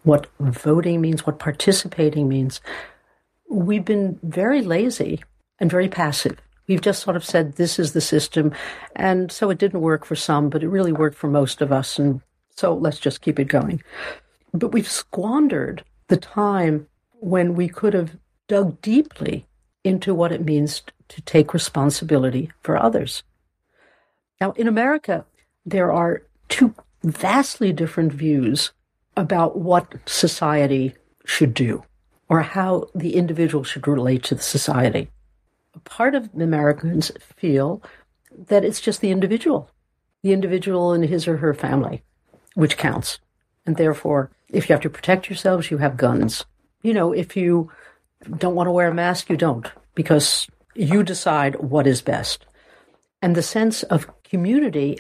what 0.04 0.28
voting 0.40 1.02
means, 1.02 1.26
what 1.26 1.40
participating 1.40 2.30
means. 2.30 2.62
We've 3.50 3.86
been 3.86 4.20
very 4.24 4.62
lazy 4.62 5.24
and 5.60 5.70
very 5.70 5.90
passive. 5.90 6.38
We've 6.68 6.82
just 6.82 7.02
sort 7.02 7.16
of 7.16 7.26
said 7.26 7.54
this 7.54 7.78
is 7.80 7.94
the 7.94 8.02
system. 8.02 8.54
And 8.96 9.32
so 9.32 9.50
it 9.50 9.58
didn't 9.58 9.82
work 9.82 10.06
for 10.06 10.16
some, 10.16 10.50
but 10.50 10.64
it 10.64 10.70
really 10.70 10.92
worked 10.92 11.18
for 11.18 11.28
most 11.28 11.62
of 11.62 11.72
us. 11.72 12.00
And 12.00 12.22
so 12.50 12.74
let's 12.74 13.00
just 13.00 13.22
keep 13.22 13.40
it 13.40 13.46
going. 13.46 13.84
But 14.54 14.72
we've 14.72 14.90
squandered 14.90 15.84
the 16.08 16.18
time 16.18 16.88
when 17.14 17.56
we 17.56 17.68
could 17.68 17.94
have 17.94 18.18
dug 18.48 18.82
deeply 18.82 19.46
into 19.84 20.14
what 20.14 20.32
it 20.32 20.44
means 20.44 20.84
to 21.10 21.22
take 21.22 21.54
responsibility 21.54 22.52
for 22.62 22.78
others. 22.78 23.24
Now, 24.42 24.52
in 24.52 24.68
America, 24.68 25.26
there 25.66 25.92
are 25.92 26.24
two 26.50 26.74
vastly 27.04 27.74
different 27.74 28.14
views 28.14 28.72
about 29.18 29.58
what 29.58 29.94
society 30.06 30.94
should 31.26 31.54
do 31.54 31.84
or 32.30 32.42
how 32.42 32.88
the 32.94 33.16
individual 33.16 33.64
should 33.64 33.88
relate 33.88 34.24
to 34.24 34.36
the 34.36 34.42
society. 34.42 35.10
A 35.74 35.80
part 35.80 36.16
of 36.16 36.30
Americans 36.34 37.12
feel 37.20 37.82
that 38.48 38.66
it's 38.66 38.82
just 38.82 39.02
the 39.02 39.12
individual, 39.12 39.70
the 40.24 40.34
individual 40.34 40.94
and 40.94 41.06
his 41.06 41.28
or 41.28 41.38
her 41.38 41.54
family 41.54 42.04
which 42.56 42.78
counts. 42.78 43.20
And 43.66 43.78
therefore, 43.78 44.32
if 44.50 44.68
you 44.68 44.74
have 44.74 44.82
to 44.82 44.90
protect 44.90 45.30
yourselves, 45.30 45.70
you 45.70 45.78
have 45.78 45.98
guns. 45.98 46.46
You 46.82 46.94
know, 46.94 47.12
if 47.12 47.38
you 47.38 47.72
don't 48.38 48.56
want 48.56 48.68
to 48.68 48.72
wear 48.72 48.90
a 48.90 48.94
mask, 48.94 49.30
you 49.30 49.38
don't, 49.38 49.70
because 49.94 50.48
you 50.74 51.04
decide 51.04 51.56
what 51.58 51.86
is 51.86 52.02
best. 52.02 52.46
And 53.22 53.36
the 53.36 53.44
sense 53.44 53.84
of 53.84 54.10
community 54.24 55.00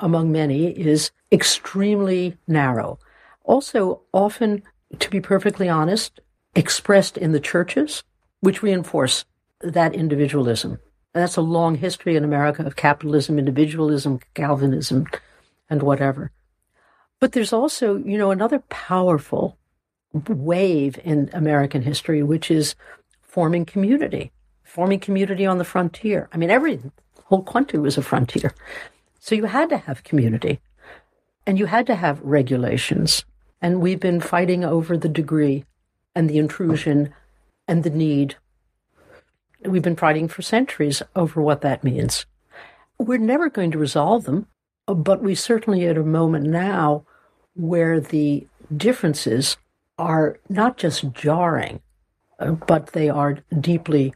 among 0.00 0.32
many 0.32 0.66
is 0.66 1.10
extremely 1.30 2.36
narrow. 2.46 2.98
Also, 3.44 4.02
often, 4.12 4.62
to 4.98 5.10
be 5.10 5.20
perfectly 5.20 5.68
honest, 5.68 6.20
expressed 6.54 7.16
in 7.18 7.32
the 7.32 7.40
churches, 7.40 8.02
which 8.40 8.62
reinforce 8.62 9.24
that 9.60 9.94
individualism. 9.94 10.72
And 11.14 11.22
that's 11.22 11.36
a 11.36 11.42
long 11.42 11.76
history 11.76 12.16
in 12.16 12.24
America 12.24 12.64
of 12.64 12.76
capitalism, 12.76 13.38
individualism, 13.38 14.20
Calvinism, 14.34 15.06
and 15.70 15.82
whatever. 15.82 16.32
But 17.20 17.32
there's 17.32 17.52
also, 17.52 17.96
you 17.96 18.18
know, 18.18 18.30
another 18.30 18.58
powerful 18.68 19.56
wave 20.12 20.98
in 21.04 21.30
American 21.32 21.82
history, 21.82 22.22
which 22.22 22.50
is 22.50 22.74
forming 23.22 23.64
community, 23.64 24.32
forming 24.62 25.00
community 25.00 25.46
on 25.46 25.58
the 25.58 25.64
frontier. 25.64 26.28
I 26.32 26.36
mean, 26.36 26.50
every 26.50 26.80
whole 27.24 27.42
country 27.42 27.78
was 27.78 27.96
a 27.96 28.02
frontier. 28.02 28.52
So 29.24 29.34
you 29.34 29.46
had 29.46 29.70
to 29.70 29.78
have 29.78 30.04
community 30.04 30.60
and 31.46 31.58
you 31.58 31.64
had 31.64 31.86
to 31.86 31.94
have 31.94 32.20
regulations. 32.20 33.24
And 33.62 33.80
we've 33.80 33.98
been 33.98 34.20
fighting 34.20 34.66
over 34.66 34.98
the 34.98 35.08
degree 35.08 35.64
and 36.14 36.28
the 36.28 36.36
intrusion 36.36 37.10
and 37.66 37.84
the 37.84 37.88
need. 37.88 38.36
We've 39.64 39.80
been 39.80 39.96
fighting 39.96 40.28
for 40.28 40.42
centuries 40.42 41.00
over 41.16 41.40
what 41.40 41.62
that 41.62 41.82
means. 41.82 42.26
We're 42.98 43.16
never 43.16 43.48
going 43.48 43.70
to 43.70 43.78
resolve 43.78 44.24
them, 44.24 44.46
but 44.86 45.22
we 45.22 45.34
certainly 45.34 45.86
at 45.86 45.96
a 45.96 46.02
moment 46.02 46.44
now 46.44 47.06
where 47.54 48.00
the 48.00 48.46
differences 48.76 49.56
are 49.96 50.38
not 50.50 50.76
just 50.76 51.14
jarring, 51.14 51.80
uh, 52.40 52.50
but 52.50 52.88
they 52.88 53.08
are 53.08 53.38
deeply 53.58 54.12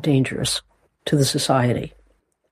dangerous 0.00 0.62
to 1.04 1.14
the 1.14 1.24
society. 1.24 1.94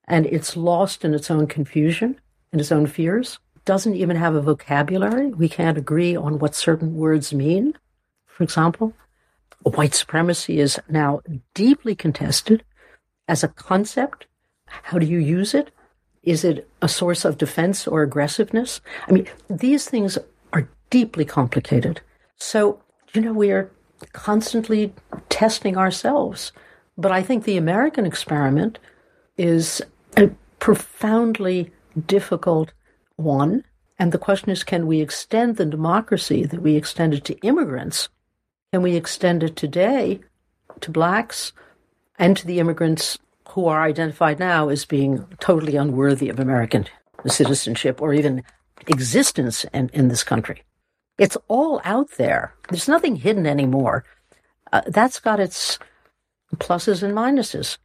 And 0.08 0.26
it's 0.26 0.56
lost 0.56 1.04
in 1.04 1.14
its 1.14 1.30
own 1.30 1.46
confusion 1.46 2.20
and 2.52 2.60
its 2.60 2.72
own 2.72 2.86
fears. 2.86 3.38
Doesn't 3.64 3.96
even 3.96 4.16
have 4.16 4.34
a 4.34 4.40
vocabulary. 4.40 5.28
We 5.28 5.48
can't 5.48 5.78
agree 5.78 6.14
on 6.14 6.38
what 6.38 6.54
certain 6.54 6.96
words 6.96 7.34
mean. 7.34 7.74
For 8.26 8.44
example, 8.44 8.92
white 9.62 9.94
supremacy 9.94 10.60
is 10.60 10.78
now 10.88 11.20
deeply 11.54 11.94
contested 11.94 12.64
as 13.26 13.42
a 13.42 13.48
concept. 13.48 14.26
How 14.66 14.98
do 14.98 15.06
you 15.06 15.18
use 15.18 15.54
it? 15.54 15.70
Is 16.22 16.44
it 16.44 16.68
a 16.82 16.88
source 16.88 17.24
of 17.24 17.38
defense 17.38 17.86
or 17.86 18.02
aggressiveness? 18.02 18.80
I 19.08 19.12
mean, 19.12 19.26
these 19.48 19.88
things 19.88 20.18
are 20.52 20.68
deeply 20.90 21.24
complicated. 21.24 22.00
So, 22.36 22.80
you 23.12 23.20
know, 23.20 23.32
we 23.32 23.50
are 23.50 23.70
constantly 24.12 24.92
testing 25.28 25.76
ourselves. 25.76 26.52
But 26.98 27.12
I 27.12 27.22
think 27.22 27.44
the 27.44 27.56
American 27.56 28.06
experiment 28.06 28.78
is 29.36 29.82
a 30.16 30.30
profoundly 30.58 31.70
difficult 32.06 32.72
one. 33.16 33.64
And 33.98 34.12
the 34.12 34.18
question 34.18 34.50
is 34.50 34.64
can 34.64 34.86
we 34.86 35.00
extend 35.00 35.56
the 35.56 35.66
democracy 35.66 36.44
that 36.44 36.62
we 36.62 36.76
extended 36.76 37.24
to 37.24 37.38
immigrants? 37.40 38.08
Can 38.72 38.82
we 38.82 38.96
extend 38.96 39.42
it 39.42 39.56
today 39.56 40.20
to 40.80 40.90
blacks 40.90 41.52
and 42.18 42.36
to 42.36 42.46
the 42.46 42.58
immigrants 42.58 43.18
who 43.50 43.66
are 43.66 43.82
identified 43.82 44.38
now 44.38 44.68
as 44.68 44.84
being 44.84 45.24
totally 45.40 45.76
unworthy 45.76 46.28
of 46.28 46.38
American 46.38 46.86
citizenship 47.26 48.02
or 48.02 48.12
even 48.12 48.42
existence 48.88 49.64
in, 49.72 49.88
in 49.92 50.08
this 50.08 50.24
country. 50.24 50.62
It's 51.18 51.36
all 51.48 51.80
out 51.84 52.10
there. 52.12 52.54
There's 52.68 52.88
nothing 52.88 53.16
hidden 53.16 53.46
anymore. 53.46 54.04
Uh, 54.72 54.82
that's 54.88 55.20
got 55.20 55.40
its 55.40 55.78
pluses 56.56 57.02
and 57.02 57.14
minuses. 57.14 57.78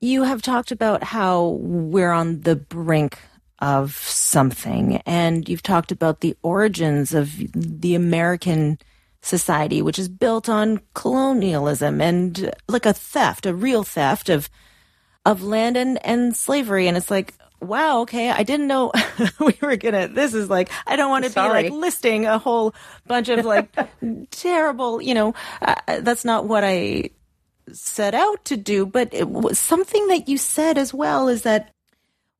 You 0.00 0.22
have 0.22 0.40
talked 0.40 0.72
about 0.72 1.02
how 1.02 1.58
we're 1.60 2.10
on 2.10 2.40
the 2.40 2.56
brink 2.56 3.18
of 3.58 3.94
something, 3.96 4.96
and 5.04 5.46
you've 5.46 5.62
talked 5.62 5.92
about 5.92 6.20
the 6.20 6.36
origins 6.42 7.12
of 7.12 7.36
the 7.52 7.94
American 7.94 8.78
society, 9.20 9.82
which 9.82 9.98
is 9.98 10.08
built 10.08 10.48
on 10.48 10.80
colonialism 10.94 12.00
and 12.00 12.50
like 12.66 12.86
a 12.86 12.94
theft, 12.94 13.44
a 13.44 13.54
real 13.54 13.82
theft 13.82 14.30
of 14.30 14.48
of 15.26 15.42
land 15.42 15.76
and, 15.76 16.04
and 16.04 16.34
slavery. 16.34 16.88
And 16.88 16.96
it's 16.96 17.10
like, 17.10 17.34
wow, 17.60 18.00
okay, 18.00 18.30
I 18.30 18.42
didn't 18.42 18.68
know 18.68 18.92
we 19.38 19.54
were 19.60 19.76
gonna. 19.76 20.08
This 20.08 20.32
is 20.32 20.48
like, 20.48 20.70
I 20.86 20.96
don't 20.96 21.10
want 21.10 21.26
to 21.26 21.30
be 21.30 21.40
like 21.40 21.70
listing 21.70 22.24
a 22.24 22.38
whole 22.38 22.74
bunch 23.06 23.28
of 23.28 23.44
like 23.44 23.68
terrible, 24.30 25.02
you 25.02 25.14
know, 25.14 25.34
uh, 25.60 26.00
that's 26.00 26.24
not 26.24 26.46
what 26.46 26.64
I 26.64 27.10
set 27.72 28.14
out 28.14 28.44
to 28.46 28.56
do. 28.56 28.86
But 28.86 29.12
it 29.12 29.28
was 29.28 29.58
something 29.58 30.08
that 30.08 30.28
you 30.28 30.38
said 30.38 30.78
as 30.78 30.94
well 30.94 31.28
is 31.28 31.42
that 31.42 31.70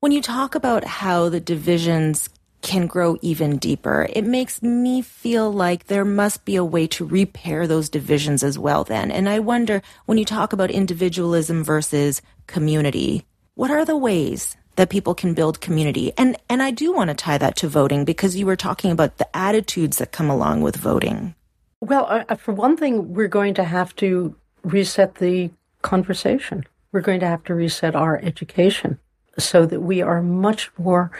when 0.00 0.12
you 0.12 0.22
talk 0.22 0.54
about 0.54 0.84
how 0.84 1.28
the 1.28 1.40
divisions 1.40 2.28
can 2.62 2.86
grow 2.86 3.16
even 3.22 3.56
deeper. 3.58 4.06
It 4.12 4.24
makes 4.24 4.62
me 4.62 5.02
feel 5.02 5.52
like 5.52 5.86
there 5.86 6.04
must 6.04 6.44
be 6.44 6.56
a 6.56 6.64
way 6.64 6.86
to 6.88 7.06
repair 7.06 7.66
those 7.66 7.88
divisions 7.88 8.42
as 8.42 8.58
well, 8.58 8.84
then. 8.84 9.10
And 9.10 9.28
I 9.28 9.38
wonder 9.38 9.82
when 10.06 10.18
you 10.18 10.24
talk 10.24 10.52
about 10.52 10.70
individualism 10.70 11.64
versus 11.64 12.20
community, 12.46 13.24
what 13.54 13.70
are 13.70 13.84
the 13.84 13.96
ways 13.96 14.56
that 14.76 14.90
people 14.90 15.14
can 15.14 15.34
build 15.34 15.60
community? 15.60 16.12
And, 16.16 16.36
and 16.48 16.62
I 16.62 16.70
do 16.70 16.92
want 16.92 17.08
to 17.08 17.14
tie 17.14 17.38
that 17.38 17.56
to 17.56 17.68
voting 17.68 18.04
because 18.04 18.36
you 18.36 18.46
were 18.46 18.56
talking 18.56 18.90
about 18.90 19.18
the 19.18 19.36
attitudes 19.36 19.98
that 19.98 20.12
come 20.12 20.30
along 20.30 20.60
with 20.62 20.76
voting. 20.76 21.34
Well, 21.80 22.06
uh, 22.08 22.34
for 22.34 22.52
one 22.52 22.76
thing, 22.76 23.14
we're 23.14 23.28
going 23.28 23.54
to 23.54 23.64
have 23.64 23.96
to 23.96 24.36
reset 24.62 25.16
the 25.16 25.50
conversation. 25.82 26.64
We're 26.92 27.00
going 27.00 27.20
to 27.20 27.26
have 27.26 27.44
to 27.44 27.54
reset 27.54 27.94
our 27.94 28.18
education 28.18 28.98
so 29.38 29.64
that 29.66 29.80
we 29.80 30.02
are 30.02 30.22
much 30.22 30.70
more 30.76 31.10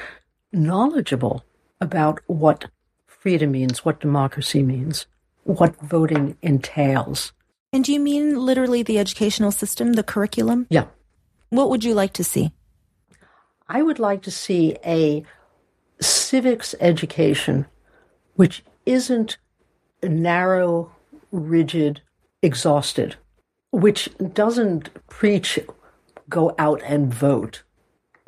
knowledgeable 0.53 1.45
about 1.81 2.21
what 2.27 2.67
freedom 3.07 3.53
means, 3.53 3.85
what 3.85 4.01
democracy 4.01 4.63
means. 4.63 5.07
what 5.45 5.77
voting 5.81 6.37
entails. 6.43 7.33
And 7.73 7.85
do 7.85 7.93
you 7.93 8.01
mean 8.01 8.37
literally 8.37 8.83
the 8.83 8.99
educational 8.99 9.53
system, 9.53 9.95
the 9.95 10.03
curriculum? 10.03 10.67
Yeah. 10.71 10.87
What 11.51 11.71
would 11.71 11.85
you 11.85 11.95
like 11.95 12.13
to 12.15 12.25
see? 12.25 12.53
I 13.69 13.83
would 13.83 13.99
like 13.99 14.23
to 14.23 14.31
see 14.31 14.77
a 14.85 15.25
civics 16.01 16.75
education 16.81 17.67
which 18.35 18.65
isn't 18.87 19.37
narrow, 20.03 20.91
rigid, 21.31 22.01
exhausted, 22.43 23.17
which 23.71 24.09
doesn't 24.33 24.91
preach 25.09 25.59
go 26.29 26.55
out 26.59 26.81
and 26.85 27.12
vote, 27.12 27.62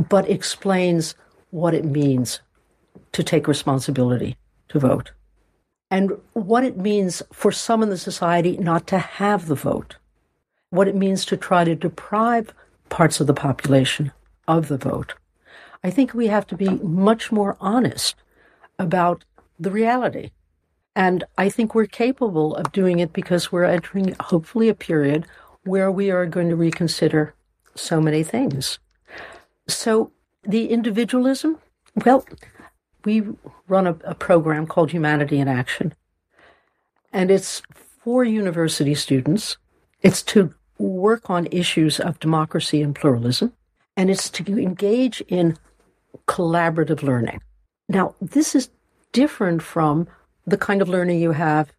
but 0.08 0.28
explains 0.28 1.14
what 1.50 1.74
it 1.74 1.84
means 1.84 2.40
to 3.12 3.22
take 3.22 3.46
responsibility 3.46 4.36
to 4.68 4.78
vote 4.78 5.12
and 5.92 6.10
what 6.32 6.64
it 6.64 6.78
means 6.78 7.22
for 7.30 7.52
some 7.52 7.82
in 7.82 7.90
the 7.90 7.98
society 7.98 8.56
not 8.56 8.86
to 8.86 8.98
have 8.98 9.46
the 9.46 9.54
vote, 9.54 9.96
what 10.70 10.88
it 10.88 10.96
means 10.96 11.26
to 11.26 11.36
try 11.36 11.64
to 11.64 11.74
deprive 11.74 12.54
parts 12.88 13.20
of 13.20 13.26
the 13.26 13.34
population 13.34 14.10
of 14.48 14.68
the 14.68 14.78
vote. 14.78 15.14
I 15.84 15.90
think 15.90 16.14
we 16.14 16.28
have 16.28 16.46
to 16.46 16.56
be 16.56 16.70
much 16.70 17.30
more 17.30 17.58
honest 17.60 18.14
about 18.78 19.26
the 19.60 19.70
reality. 19.70 20.30
And 20.94 21.24
I 21.38 21.48
think 21.48 21.74
we're 21.74 21.86
capable 21.86 22.54
of 22.54 22.72
doing 22.72 22.98
it 22.98 23.12
because 23.12 23.50
we're 23.50 23.64
entering, 23.64 24.14
hopefully, 24.20 24.68
a 24.68 24.74
period 24.74 25.26
where 25.64 25.90
we 25.90 26.10
are 26.10 26.26
going 26.26 26.48
to 26.50 26.56
reconsider 26.56 27.34
so 27.74 28.00
many 28.00 28.22
things. 28.22 28.78
So, 29.68 30.12
the 30.42 30.68
individualism, 30.68 31.58
well, 32.04 32.26
we 33.04 33.22
run 33.68 33.86
a, 33.86 33.96
a 34.04 34.14
program 34.14 34.66
called 34.66 34.90
Humanity 34.90 35.38
in 35.38 35.48
Action, 35.48 35.94
and 37.12 37.30
it's 37.30 37.62
for 38.04 38.24
university 38.24 38.94
students. 38.94 39.56
It's 40.02 40.22
to 40.24 40.54
work 40.78 41.30
on 41.30 41.46
issues 41.50 42.00
of 42.00 42.18
democracy 42.18 42.82
and 42.82 42.94
pluralism, 42.94 43.52
and 43.96 44.10
it's 44.10 44.28
to 44.30 44.58
engage 44.58 45.22
in 45.28 45.56
collaborative 46.26 47.02
learning. 47.02 47.40
Now, 47.88 48.14
this 48.20 48.54
is 48.54 48.70
different 49.12 49.62
from 49.62 50.08
the 50.46 50.56
kind 50.56 50.82
of 50.82 50.88
learning 50.88 51.20
you 51.20 51.32
have 51.32 51.72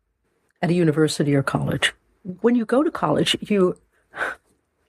at 0.62 0.70
a 0.70 0.74
university 0.74 1.36
or 1.36 1.44
college. 1.44 1.94
When 2.42 2.56
you 2.56 2.66
go 2.66 2.84
to 2.84 2.92
college, 2.92 3.36
you, 3.42 3.78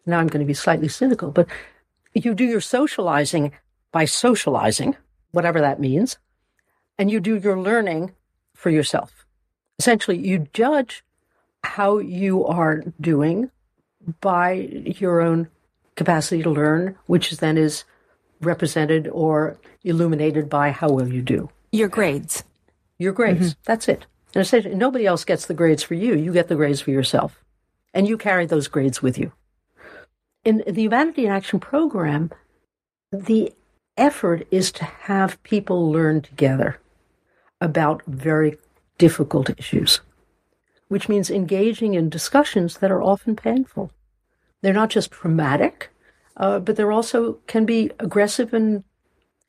now 0.07 0.19
I'm 0.19 0.29
going 0.29 0.41
to 0.41 0.47
be 0.47 0.55
slightly 0.55 0.89
cynical, 0.89 1.31
but 1.31 1.49
you 2.13 2.35
do 2.35 2.45
your 2.45 2.61
socializing 2.61 3.53
by 3.91 4.05
socializing, 4.05 4.97
whatever 5.33 5.61
that 5.61 5.81
means, 5.81 6.19
and 6.99 7.11
you 7.11 7.21
do 7.21 7.37
your 7.37 7.59
learning 7.59 8.13
for 8.55 8.71
yourself. 8.71 9.27
Essentially, 9.79 10.19
you 10.19 10.47
judge 10.53 11.05
how 11.65 11.99
you 11.99 12.45
are 12.47 12.85
doing 13.01 13.51
by 14.21 14.53
your 14.53 15.21
own 15.21 15.49
capacity 15.97 16.43
to 16.43 16.51
learn, 16.51 16.97
which 17.07 17.33
then 17.39 17.59
is 17.59 17.85
represented 18.41 19.09
or 19.09 19.57
illuminated 19.83 20.49
by 20.49 20.71
how 20.71 20.91
well 20.91 21.09
you 21.09 21.23
do. 21.23 21.49
Your 21.73 21.89
grades. 21.89 22.45
Your 22.99 23.13
grades. 23.13 23.51
Mm-hmm. 23.51 23.61
That's 23.65 23.89
it. 23.89 24.07
And 24.35 24.43
essentially, 24.43 24.75
nobody 24.75 25.07
else 25.07 25.25
gets 25.25 25.47
the 25.47 25.55
grades 25.55 25.83
for 25.83 25.95
you. 25.95 26.15
You 26.15 26.33
get 26.33 26.49
the 26.49 26.57
grades 26.57 26.81
for 26.81 26.91
yourself. 26.91 27.45
And 27.93 28.09
you 28.09 28.19
carry 28.19 28.47
those 28.47 28.69
grades 28.69 29.03
with 29.03 29.19
you. 29.19 29.33
In 30.45 30.63
the 30.67 30.83
Humanity 30.83 31.25
in 31.27 31.33
Action 31.33 31.61
program, 31.61 32.31
the 33.13 33.53
effort 33.97 34.47
is 34.51 34.73
to 34.73 34.85
have 34.85 35.43
people 35.43 35.91
learn 35.91 36.21
together 36.21 36.81
about 37.61 38.03
very 38.07 38.59
difficult 38.99 39.51
issues, 39.59 40.01
which 40.89 41.09
means 41.09 41.31
engaging 41.31 41.95
in 41.95 42.09
discussions 42.11 42.79
that 42.79 42.91
are 42.91 43.03
often 43.03 43.37
painful. 43.37 43.91
They're 44.61 44.73
not 44.73 44.91
just 44.91 45.11
traumatic, 45.11 45.91
uh, 46.37 46.59
but 46.59 46.77
they're 46.77 46.93
also 46.93 47.35
can 47.47 47.65
be 47.65 47.91
aggressive 47.99 48.53
and 48.53 48.85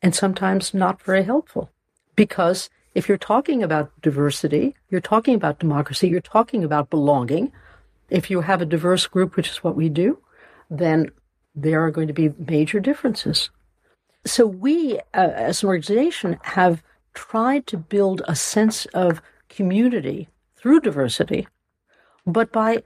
and 0.02 0.14
sometimes 0.14 0.74
not 0.74 1.02
very 1.02 1.24
helpful 1.24 1.72
because 2.16 2.70
if 2.96 3.10
you're 3.10 3.18
talking 3.18 3.62
about 3.62 3.92
diversity, 4.02 4.74
you're 4.90 5.02
talking 5.02 5.36
about 5.36 5.60
democracy, 5.60 6.08
you're 6.08 6.22
talking 6.22 6.64
about 6.64 6.90
belonging. 6.90 7.52
If 8.10 8.32
you 8.32 8.42
have 8.42 8.62
a 8.62 8.66
diverse 8.66 9.06
group, 9.06 9.36
which 9.36 9.50
is 9.50 9.64
what 9.64 9.76
we 9.76 9.90
do, 9.90 10.20
then 10.70 11.12
there 11.54 11.84
are 11.84 11.92
going 11.92 12.08
to 12.08 12.14
be 12.14 12.34
major 12.40 12.80
differences. 12.80 13.50
So 14.26 14.48
we, 14.48 14.98
uh, 15.14 15.32
as 15.36 15.62
an 15.62 15.68
organization, 15.68 16.40
have 16.44 16.82
tried 17.14 17.68
to 17.68 17.78
build 17.78 18.22
a 18.28 18.36
sense 18.36 18.86
of 18.88 19.22
community 19.50 20.30
through 20.56 20.80
diversity, 20.80 21.48
but 22.26 22.52
by 22.52 22.82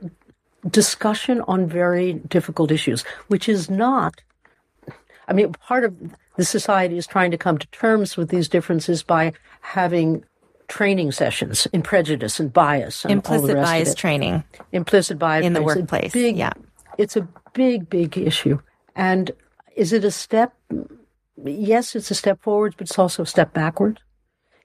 discussion 0.69 1.41
on 1.48 1.67
very 1.67 2.13
difficult 2.13 2.72
issues, 2.72 3.04
which 3.28 3.48
is 3.48 3.69
not, 3.69 4.22
I 5.30 5.34
mean, 5.34 5.54
part 5.54 5.84
of 5.84 5.96
the 6.38 6.44
society 6.44 6.98
is 6.98 7.06
trying 7.06 7.32
to 7.32 7.38
come 7.38 7.60
to 7.60 7.68
terms 7.68 8.18
with 8.18 8.30
these 8.30 8.50
differences 8.50 9.04
by 9.04 9.34
having 9.62 10.26
training 10.68 11.12
sessions 11.12 11.68
in 11.68 11.84
prejudice 11.84 12.39
and 12.39 12.52
bias. 12.52 13.06
And 13.06 13.12
Implicit 13.12 13.56
bias 13.56 13.96
training. 13.96 14.44
Implicit 14.72 15.20
bias 15.20 15.46
in 15.46 15.54
the 15.54 15.62
workplace. 15.62 16.12
Big, 16.12 16.36
yeah. 16.36 16.54
It's 16.98 17.15
a 17.15 17.28
big, 17.54 17.89
big 17.89 18.18
issue. 18.18 18.60
And 18.96 19.32
is 19.76 19.94
it 19.94 20.04
a 20.04 20.12
step? 20.12 20.54
Yes, 21.46 21.96
it's 21.96 22.12
a 22.12 22.15
step 22.15 22.42
forward, 22.42 22.76
but 22.78 22.89
it's 22.89 23.00
also 23.00 23.24
a 23.24 23.28
step 23.28 23.54
backward 23.54 24.00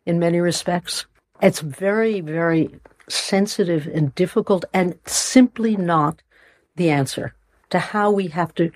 in 0.07 0.19
many 0.19 0.41
respects. 0.41 1.07
It's 1.43 1.61
very, 1.61 2.21
very 2.21 2.71
sensitive 3.09 3.87
and 3.87 4.15
difficult 4.15 4.65
and 4.73 4.99
simply 5.07 5.77
not 5.77 6.23
the 6.77 6.91
answer 6.91 7.35
to 7.71 7.79
how 7.79 8.11
we 8.11 8.29
have 8.29 8.55
to, 8.55 8.71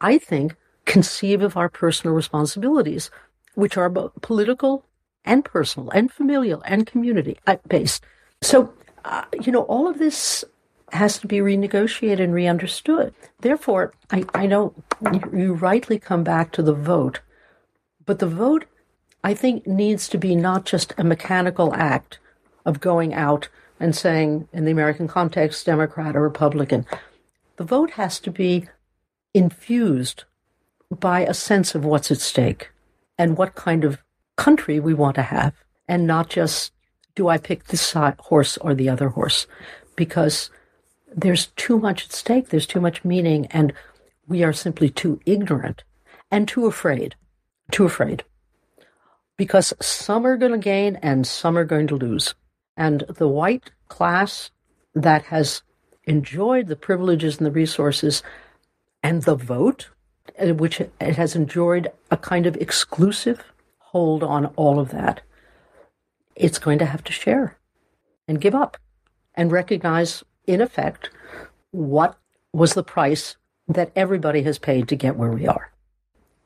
I 0.00 0.18
think, 0.18 0.56
conceive 0.84 1.42
of 1.42 1.56
our 1.56 1.68
personal 1.68 2.14
responsibilities, 2.14 3.10
which 3.54 3.76
are 3.76 3.88
both 3.88 4.12
political 4.20 4.84
and 5.24 5.44
personal 5.44 5.90
and 5.90 6.12
familial 6.12 6.62
and 6.66 6.86
community 6.86 7.38
based. 7.68 8.04
So, 8.42 8.74
uh, 9.04 9.24
you 9.40 9.52
know, 9.52 9.62
all 9.62 9.88
of 9.88 9.98
this 9.98 10.44
has 10.92 11.18
to 11.18 11.26
be 11.26 11.38
renegotiated 11.38 12.20
and 12.20 12.34
reunderstood. 12.34 13.12
Therefore, 13.40 13.94
I, 14.10 14.24
I 14.34 14.46
know 14.46 14.74
you 15.32 15.54
rightly 15.54 15.98
come 15.98 16.22
back 16.24 16.52
to 16.52 16.62
the 16.62 16.74
vote, 16.74 17.20
but 18.06 18.18
the 18.18 18.26
vote, 18.26 18.66
I 19.24 19.34
think, 19.34 19.66
needs 19.66 20.08
to 20.10 20.18
be 20.18 20.36
not 20.36 20.66
just 20.66 20.94
a 20.98 21.04
mechanical 21.04 21.74
act 21.74 22.18
of 22.64 22.80
going 22.80 23.14
out 23.14 23.48
and 23.80 23.96
saying, 23.96 24.48
in 24.52 24.64
the 24.64 24.70
American 24.70 25.08
context, 25.08 25.66
Democrat 25.66 26.14
or 26.14 26.22
Republican. 26.22 26.86
The 27.56 27.64
vote 27.64 27.92
has 27.92 28.20
to 28.20 28.30
be 28.30 28.68
infused 29.32 30.24
by 30.90 31.20
a 31.20 31.34
sense 31.34 31.74
of 31.74 31.84
what's 31.84 32.10
at 32.10 32.18
stake 32.18 32.70
and 33.18 33.36
what 33.36 33.54
kind 33.54 33.84
of 33.84 34.02
country 34.36 34.80
we 34.80 34.94
want 34.94 35.14
to 35.16 35.22
have, 35.22 35.54
and 35.88 36.06
not 36.06 36.28
just 36.28 36.72
do 37.14 37.28
I 37.28 37.38
pick 37.38 37.64
this 37.64 37.92
horse 37.92 38.56
or 38.58 38.74
the 38.74 38.88
other 38.88 39.08
horse, 39.10 39.46
because 39.96 40.50
there's 41.14 41.46
too 41.56 41.78
much 41.78 42.06
at 42.06 42.12
stake, 42.12 42.48
there's 42.48 42.66
too 42.66 42.80
much 42.80 43.04
meaning, 43.04 43.46
and 43.46 43.72
we 44.26 44.42
are 44.42 44.52
simply 44.52 44.90
too 44.90 45.20
ignorant 45.26 45.84
and 46.30 46.48
too 46.48 46.66
afraid. 46.66 47.14
Too 47.70 47.84
afraid. 47.84 48.24
Because 49.36 49.72
some 49.80 50.26
are 50.26 50.36
going 50.36 50.52
to 50.52 50.58
gain 50.58 50.96
and 50.96 51.26
some 51.26 51.56
are 51.56 51.64
going 51.64 51.86
to 51.88 51.96
lose. 51.96 52.34
And 52.76 53.04
the 53.08 53.28
white 53.28 53.70
class 53.88 54.50
that 54.94 55.22
has 55.24 55.62
enjoyed 56.04 56.66
the 56.66 56.76
privileges 56.76 57.38
and 57.38 57.46
the 57.46 57.52
resources 57.52 58.22
and 59.02 59.22
the 59.22 59.36
vote, 59.36 59.90
Uh, 60.40 60.52
which 60.54 60.80
it 60.80 60.92
has 61.00 61.36
enjoyed 61.36 61.92
a 62.10 62.16
kind 62.16 62.46
of 62.46 62.56
exclusive 62.56 63.44
hold 63.78 64.22
on 64.22 64.46
all 64.56 64.80
of 64.80 64.90
that, 64.90 65.20
it's 66.34 66.58
going 66.58 66.78
to 66.78 66.86
have 66.86 67.04
to 67.04 67.12
share 67.12 67.56
and 68.26 68.40
give 68.40 68.54
up 68.54 68.76
and 69.34 69.52
recognize, 69.52 70.24
in 70.46 70.60
effect, 70.60 71.10
what 71.70 72.18
was 72.52 72.74
the 72.74 72.82
price 72.82 73.36
that 73.68 73.92
everybody 73.94 74.42
has 74.42 74.58
paid 74.58 74.88
to 74.88 74.96
get 74.96 75.16
where 75.16 75.30
we 75.30 75.46
are. 75.46 75.72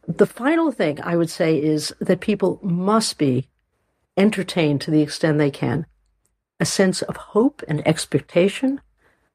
The 0.06 0.26
final 0.26 0.70
thing 0.70 1.00
I 1.02 1.16
would 1.16 1.30
say 1.30 1.56
is 1.58 1.94
that 2.00 2.20
people 2.20 2.58
must 2.62 3.18
be 3.18 3.48
entertained 4.16 4.80
to 4.82 4.90
the 4.90 5.02
extent 5.02 5.38
they 5.38 5.50
can 5.50 5.86
a 6.60 6.64
sense 6.64 7.02
of 7.02 7.16
hope 7.16 7.62
and 7.68 7.86
expectation 7.86 8.80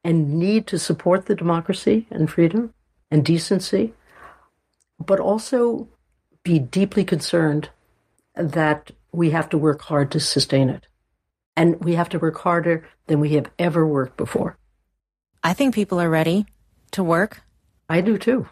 and 0.03 0.37
need 0.37 0.67
to 0.67 0.77
support 0.77 1.25
the 1.25 1.35
democracy 1.35 2.05
and 2.11 2.29
freedom 2.29 2.73
and 3.09 3.23
decency, 3.23 3.93
but 4.99 5.19
also 5.19 5.87
be 6.43 6.59
deeply 6.59 7.03
concerned 7.03 7.69
that 8.35 8.91
we 9.11 9.29
have 9.31 9.49
to 9.49 9.57
work 9.57 9.81
hard 9.81 10.11
to 10.11 10.19
sustain 10.19 10.69
it. 10.69 10.87
And 11.55 11.83
we 11.83 11.95
have 11.95 12.09
to 12.09 12.19
work 12.19 12.39
harder 12.39 12.87
than 13.07 13.19
we 13.19 13.29
have 13.29 13.49
ever 13.59 13.85
worked 13.85 14.17
before. 14.17 14.57
I 15.43 15.53
think 15.53 15.75
people 15.75 16.01
are 16.01 16.09
ready 16.09 16.45
to 16.91 17.03
work. 17.03 17.41
I 17.89 18.01
do 18.01 18.17
too. 18.17 18.47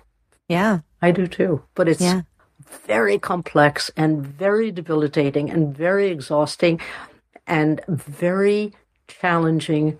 Yeah. 0.47 0.80
I 1.01 1.12
do 1.12 1.25
too. 1.25 1.63
But 1.73 1.88
it's 1.88 2.01
yeah. 2.01 2.21
very 2.86 3.17
complex 3.17 3.89
and 3.97 4.25
very 4.25 4.71
debilitating 4.71 5.49
and 5.49 5.75
very 5.75 6.10
exhausting 6.10 6.80
and 7.47 7.82
very 7.88 8.73
challenging, 9.08 9.99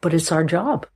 but 0.00 0.14
it's 0.14 0.30
our 0.30 0.44
job. 0.44 0.86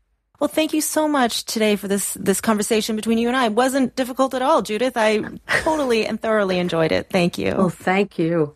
Well, 0.40 0.48
thank 0.48 0.72
you 0.72 0.80
so 0.80 1.08
much 1.08 1.44
today 1.46 1.74
for 1.74 1.88
this 1.88 2.14
this 2.14 2.40
conversation 2.40 2.94
between 2.94 3.18
you 3.18 3.26
and 3.26 3.36
I. 3.36 3.46
It 3.46 3.54
wasn't 3.54 3.96
difficult 3.96 4.34
at 4.34 4.42
all, 4.42 4.62
Judith. 4.62 4.96
I 4.96 5.20
totally 5.48 6.06
and 6.06 6.20
thoroughly 6.20 6.58
enjoyed 6.58 6.92
it. 6.92 7.10
Thank 7.10 7.38
you. 7.38 7.54
Well, 7.56 7.70
thank 7.70 8.18
you. 8.18 8.54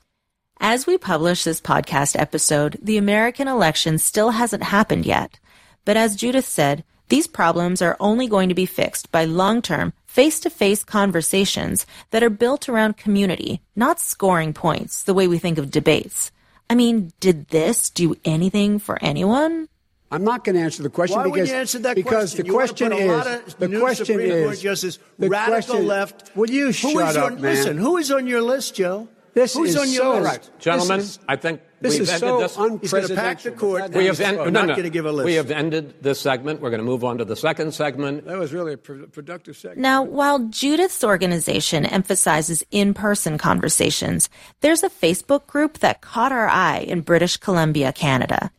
As 0.61 0.87
we 0.87 0.97
publish 0.97 1.43
this 1.43 1.61
podcast 1.61 2.17
episode, 2.17 2.79
the 2.81 2.99
American 2.99 3.49
election 3.49 3.99
still 3.99 4.31
hasn't 4.31 4.63
happened 4.63 5.07
yet. 5.07 5.41
But 5.85 5.97
as 5.97 6.15
Judith 6.15 6.45
said, 6.45 6.85
these 7.09 7.27
problems 7.27 7.83
are 7.83 7.97
only 7.99 8.29
going 8.29 8.49
to 8.49 8.55
be 8.55 8.65
fixed 8.65 9.11
by 9.11 9.25
long-term, 9.25 9.93
face-to-face 10.07 10.85
conversations 10.85 11.85
that 12.11 12.23
are 12.23 12.31
built 12.31 12.69
around 12.69 12.97
community, 12.97 13.61
not 13.75 13.99
scoring 13.99 14.55
points 14.55 15.03
the 15.03 15.15
way 15.15 15.27
we 15.27 15.39
think 15.39 15.59
of 15.59 15.73
debates. 15.73 16.31
I 16.71 16.77
mean, 16.77 17.13
did 17.19 17.49
this 17.49 17.91
do 17.91 18.15
anything 18.25 18.79
for 18.79 19.03
anyone? 19.03 19.69
I'm 20.13 20.25
not 20.25 20.45
going 20.45 20.57
to 20.57 20.61
answer 20.63 20.83
the 20.83 20.91
question 20.91 21.17
Why 21.17 21.25
because, 21.25 21.41
would 21.41 21.49
you 21.49 21.55
answer 21.55 21.79
that 21.81 21.97
because 21.97 22.35
question? 22.35 22.47
the 22.47 22.53
question 22.53 22.93
is 22.93 23.55
the 23.55 23.79
question 23.81 24.05
Supreme 24.07 24.31
is 24.31 24.45
Court 24.47 24.59
justice, 24.61 24.99
the 25.19 25.29
radical 25.29 25.57
question- 25.57 25.87
left. 25.87 26.37
Will 26.37 26.51
you 26.51 26.71
shut 26.73 27.09
is 27.11 27.17
up, 27.17 27.33
on, 27.33 27.35
man? 27.41 27.55
Listen, 27.55 27.79
who 27.79 27.97
is 27.97 28.11
on 28.13 28.27
your 28.27 28.43
list, 28.43 28.75
Joe? 28.75 29.09
This 29.35 29.55
Who's 29.55 29.71
is 29.71 29.77
on 29.79 29.89
your 29.91 30.03
so 30.03 30.11
list? 30.21 30.25
right. 30.27 30.51
Gentlemen, 30.61 31.01
is- 31.01 31.19
I 31.27 31.37
think 31.37 31.63
this 31.81 31.95
we've 31.95 32.03
is 32.03 32.11
ended 32.11 32.29
so 32.29 32.41
this. 32.41 32.55
He's 32.83 32.91
going 32.93 33.09
to 33.09 33.15
pack 33.15 33.41
the 33.41 33.49
unprecedented. 33.53 33.57
court. 33.59 33.91
We 33.95 34.05
have 34.05 34.13
is- 34.13 34.21
en- 34.21 34.37
We're 34.37 34.45
no, 34.51 34.61
not 34.61 34.67
no. 34.69 34.75
going 34.75 34.83
to 34.85 34.91
give 34.91 35.07
a 35.07 35.13
list. 35.13 35.25
We 35.25 35.35
have 35.37 35.51
ended 35.51 35.95
this 36.03 36.21
segment. 36.21 36.61
We're 36.61 36.69
going 36.69 36.81
to 36.81 36.85
move 36.85 37.03
on 37.03 37.17
to 37.17 37.25
the 37.25 37.35
second 37.35 37.73
segment. 37.73 38.27
That 38.27 38.37
was 38.37 38.53
really 38.53 38.75
a 38.75 38.77
pro- 38.77 39.07
productive 39.07 39.57
segment. 39.57 39.81
Now, 39.81 40.03
while 40.03 40.39
Judith's 40.41 41.03
organization 41.03 41.87
emphasizes 41.87 42.63
in-person 42.71 43.39
conversations, 43.39 44.29
there's 44.61 44.83
a 44.83 44.91
Facebook 44.91 45.47
group 45.47 45.79
that 45.79 46.03
caught 46.03 46.31
our 46.33 46.49
eye 46.51 46.81
in 46.87 47.01
British 47.01 47.39
Columbia, 47.39 47.91
Canada. 47.95 48.51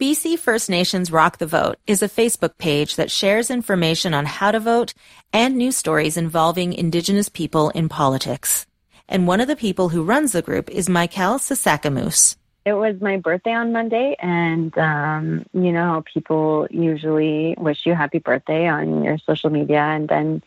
BC 0.00 0.38
First 0.38 0.70
Nations 0.70 1.12
Rock 1.12 1.36
the 1.36 1.46
Vote 1.46 1.76
is 1.86 2.02
a 2.02 2.08
Facebook 2.08 2.56
page 2.56 2.96
that 2.96 3.10
shares 3.10 3.50
information 3.50 4.14
on 4.14 4.24
how 4.24 4.50
to 4.50 4.58
vote 4.58 4.94
and 5.30 5.56
news 5.56 5.76
stories 5.76 6.16
involving 6.16 6.72
Indigenous 6.72 7.28
people 7.28 7.68
in 7.68 7.90
politics. 7.90 8.64
And 9.10 9.26
one 9.26 9.42
of 9.42 9.46
the 9.46 9.56
people 9.56 9.90
who 9.90 10.02
runs 10.02 10.32
the 10.32 10.40
group 10.40 10.70
is 10.70 10.88
Mikelle 10.88 11.38
Sasakamoose. 11.38 12.36
It 12.64 12.72
was 12.72 12.98
my 13.02 13.18
birthday 13.18 13.52
on 13.52 13.74
Monday, 13.74 14.16
and 14.20 14.76
um, 14.78 15.44
you 15.52 15.70
know 15.70 16.02
people 16.10 16.66
usually 16.70 17.54
wish 17.58 17.84
you 17.84 17.94
happy 17.94 18.20
birthday 18.20 18.68
on 18.68 19.04
your 19.04 19.18
social 19.18 19.50
media, 19.50 19.80
and 19.82 20.08
then 20.08 20.42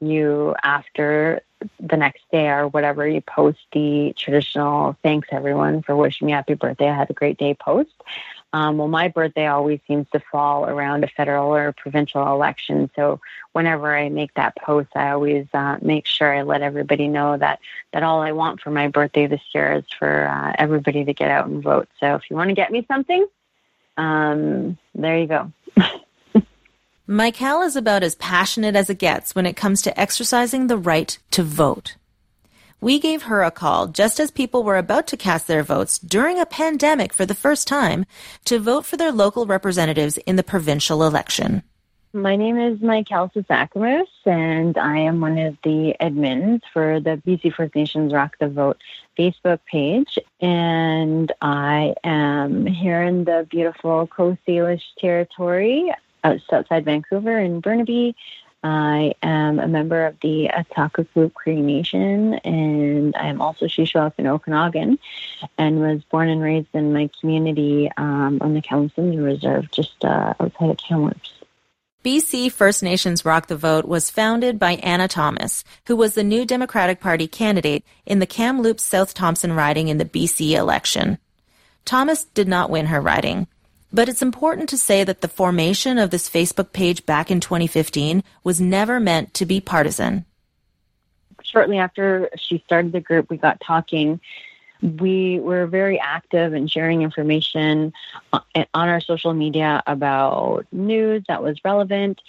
you, 0.00 0.54
after 0.62 1.40
the 1.80 1.96
next 1.96 2.22
day 2.30 2.48
or 2.48 2.68
whatever, 2.68 3.06
you 3.06 3.20
post 3.20 3.58
the 3.72 4.14
traditional 4.16 4.96
thanks 5.02 5.28
everyone 5.32 5.82
for 5.82 5.96
wishing 5.96 6.26
me 6.26 6.32
happy 6.32 6.54
birthday. 6.54 6.88
I 6.88 6.94
had 6.94 7.10
a 7.10 7.14
great 7.14 7.38
day 7.38 7.54
post. 7.54 7.90
Um, 8.54 8.76
well, 8.76 8.88
my 8.88 9.08
birthday 9.08 9.46
always 9.46 9.80
seems 9.88 10.06
to 10.10 10.20
fall 10.30 10.66
around 10.66 11.04
a 11.04 11.08
federal 11.08 11.54
or 11.54 11.72
provincial 11.72 12.26
election. 12.32 12.90
So 12.94 13.20
whenever 13.52 13.96
I 13.96 14.10
make 14.10 14.34
that 14.34 14.56
post, 14.56 14.90
I 14.94 15.10
always 15.10 15.46
uh, 15.54 15.78
make 15.80 16.06
sure 16.06 16.34
I 16.34 16.42
let 16.42 16.60
everybody 16.60 17.08
know 17.08 17.36
that, 17.38 17.60
that 17.92 18.02
all 18.02 18.20
I 18.20 18.32
want 18.32 18.60
for 18.60 18.70
my 18.70 18.88
birthday 18.88 19.26
this 19.26 19.40
year 19.54 19.72
is 19.72 19.84
for 19.98 20.26
uh, 20.26 20.52
everybody 20.58 21.04
to 21.04 21.14
get 21.14 21.30
out 21.30 21.46
and 21.46 21.62
vote. 21.62 21.88
So 21.98 22.14
if 22.14 22.22
you 22.28 22.36
want 22.36 22.48
to 22.48 22.54
get 22.54 22.70
me 22.70 22.84
something, 22.86 23.26
um, 23.96 24.76
there 24.94 25.18
you 25.18 25.26
go. 25.26 25.52
Mikelle 27.08 27.66
is 27.66 27.76
about 27.76 28.02
as 28.02 28.14
passionate 28.16 28.76
as 28.76 28.88
it 28.88 28.98
gets 28.98 29.34
when 29.34 29.46
it 29.46 29.56
comes 29.56 29.82
to 29.82 30.00
exercising 30.00 30.66
the 30.66 30.78
right 30.78 31.18
to 31.32 31.42
vote. 31.42 31.96
We 32.82 32.98
gave 32.98 33.22
her 33.22 33.44
a 33.44 33.52
call 33.52 33.86
just 33.86 34.18
as 34.18 34.32
people 34.32 34.64
were 34.64 34.76
about 34.76 35.06
to 35.06 35.16
cast 35.16 35.46
their 35.46 35.62
votes 35.62 36.00
during 36.00 36.40
a 36.40 36.44
pandemic 36.44 37.12
for 37.12 37.24
the 37.24 37.32
first 37.32 37.68
time 37.68 38.06
to 38.46 38.58
vote 38.58 38.84
for 38.84 38.96
their 38.96 39.12
local 39.12 39.46
representatives 39.46 40.16
in 40.26 40.34
the 40.34 40.42
provincial 40.42 41.04
election. 41.04 41.62
My 42.12 42.34
name 42.34 42.58
is 42.58 42.80
Mikelle 42.80 43.32
Sasakamoose, 43.32 44.26
and 44.26 44.76
I 44.76 44.98
am 44.98 45.20
one 45.20 45.38
of 45.38 45.56
the 45.62 45.94
admins 46.00 46.62
for 46.72 46.98
the 46.98 47.22
BC 47.24 47.54
First 47.54 47.76
Nations 47.76 48.12
Rock 48.12 48.34
the 48.40 48.48
Vote 48.48 48.78
Facebook 49.16 49.60
page. 49.70 50.18
And 50.40 51.30
I 51.40 51.94
am 52.02 52.66
here 52.66 53.00
in 53.00 53.22
the 53.22 53.46
beautiful 53.48 54.08
Coast 54.08 54.40
Salish 54.44 54.82
territory, 54.98 55.94
outside 56.24 56.84
Vancouver 56.84 57.38
in 57.38 57.60
Burnaby. 57.60 58.16
I 58.62 59.14
am 59.22 59.58
a 59.58 59.66
member 59.66 60.06
of 60.06 60.20
the 60.20 60.48
Ahtahkakoop 60.48 61.34
Cree 61.34 61.60
Nation, 61.60 62.34
and 62.34 63.16
I 63.16 63.26
am 63.26 63.40
also 63.40 63.66
Shuswap 63.66 64.12
in 64.18 64.26
Okanagan, 64.26 64.98
and 65.58 65.80
was 65.80 66.02
born 66.04 66.28
and 66.28 66.40
raised 66.40 66.68
in 66.72 66.92
my 66.92 67.10
community 67.20 67.90
um, 67.96 68.38
on 68.40 68.54
the 68.54 68.60
Kamloops 68.60 68.96
Reserve, 68.98 69.70
just 69.72 70.04
uh, 70.04 70.34
outside 70.38 70.70
of 70.70 70.76
Kamloops. 70.76 71.32
BC 72.04 72.50
First 72.50 72.82
Nations 72.82 73.24
Rock 73.24 73.46
the 73.46 73.56
Vote 73.56 73.84
was 73.84 74.10
founded 74.10 74.58
by 74.58 74.72
Anna 74.72 75.06
Thomas, 75.06 75.62
who 75.86 75.94
was 75.94 76.14
the 76.14 76.24
new 76.24 76.44
Democratic 76.44 77.00
Party 77.00 77.28
candidate 77.28 77.84
in 78.06 78.18
the 78.18 78.26
Kamloops 78.26 78.84
South 78.84 79.14
Thompson 79.14 79.52
riding 79.52 79.88
in 79.88 79.98
the 79.98 80.04
BC 80.04 80.50
election. 80.52 81.18
Thomas 81.84 82.24
did 82.24 82.48
not 82.48 82.70
win 82.70 82.86
her 82.86 83.00
riding, 83.00 83.46
but 83.92 84.08
it's 84.08 84.22
important 84.22 84.68
to 84.70 84.78
say 84.78 85.04
that 85.04 85.20
the 85.20 85.28
formation 85.28 85.98
of 85.98 86.10
this 86.10 86.28
Facebook 86.28 86.72
page 86.72 87.04
back 87.04 87.30
in 87.30 87.40
2015 87.40 88.24
was 88.42 88.60
never 88.60 88.98
meant 88.98 89.34
to 89.34 89.46
be 89.46 89.60
partisan. 89.60 90.24
Shortly 91.42 91.78
after 91.78 92.30
she 92.36 92.62
started 92.64 92.92
the 92.92 93.00
group, 93.00 93.28
we 93.28 93.36
got 93.36 93.60
talking. 93.60 94.20
We 94.80 95.38
were 95.38 95.66
very 95.66 95.98
active 95.98 96.54
in 96.54 96.66
sharing 96.66 97.02
information 97.02 97.92
on 98.32 98.64
our 98.74 99.00
social 99.00 99.34
media 99.34 99.82
about 99.86 100.66
news 100.72 101.24
that 101.28 101.42
was 101.42 101.58
relevant 101.64 102.20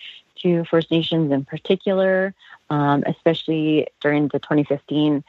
to 0.41 0.65
First 0.65 0.91
Nations 0.91 1.31
in 1.31 1.45
particular, 1.45 2.33
um, 2.69 3.03
especially 3.07 3.87
during 4.01 4.27
the 4.27 4.39
2015 4.39 5.23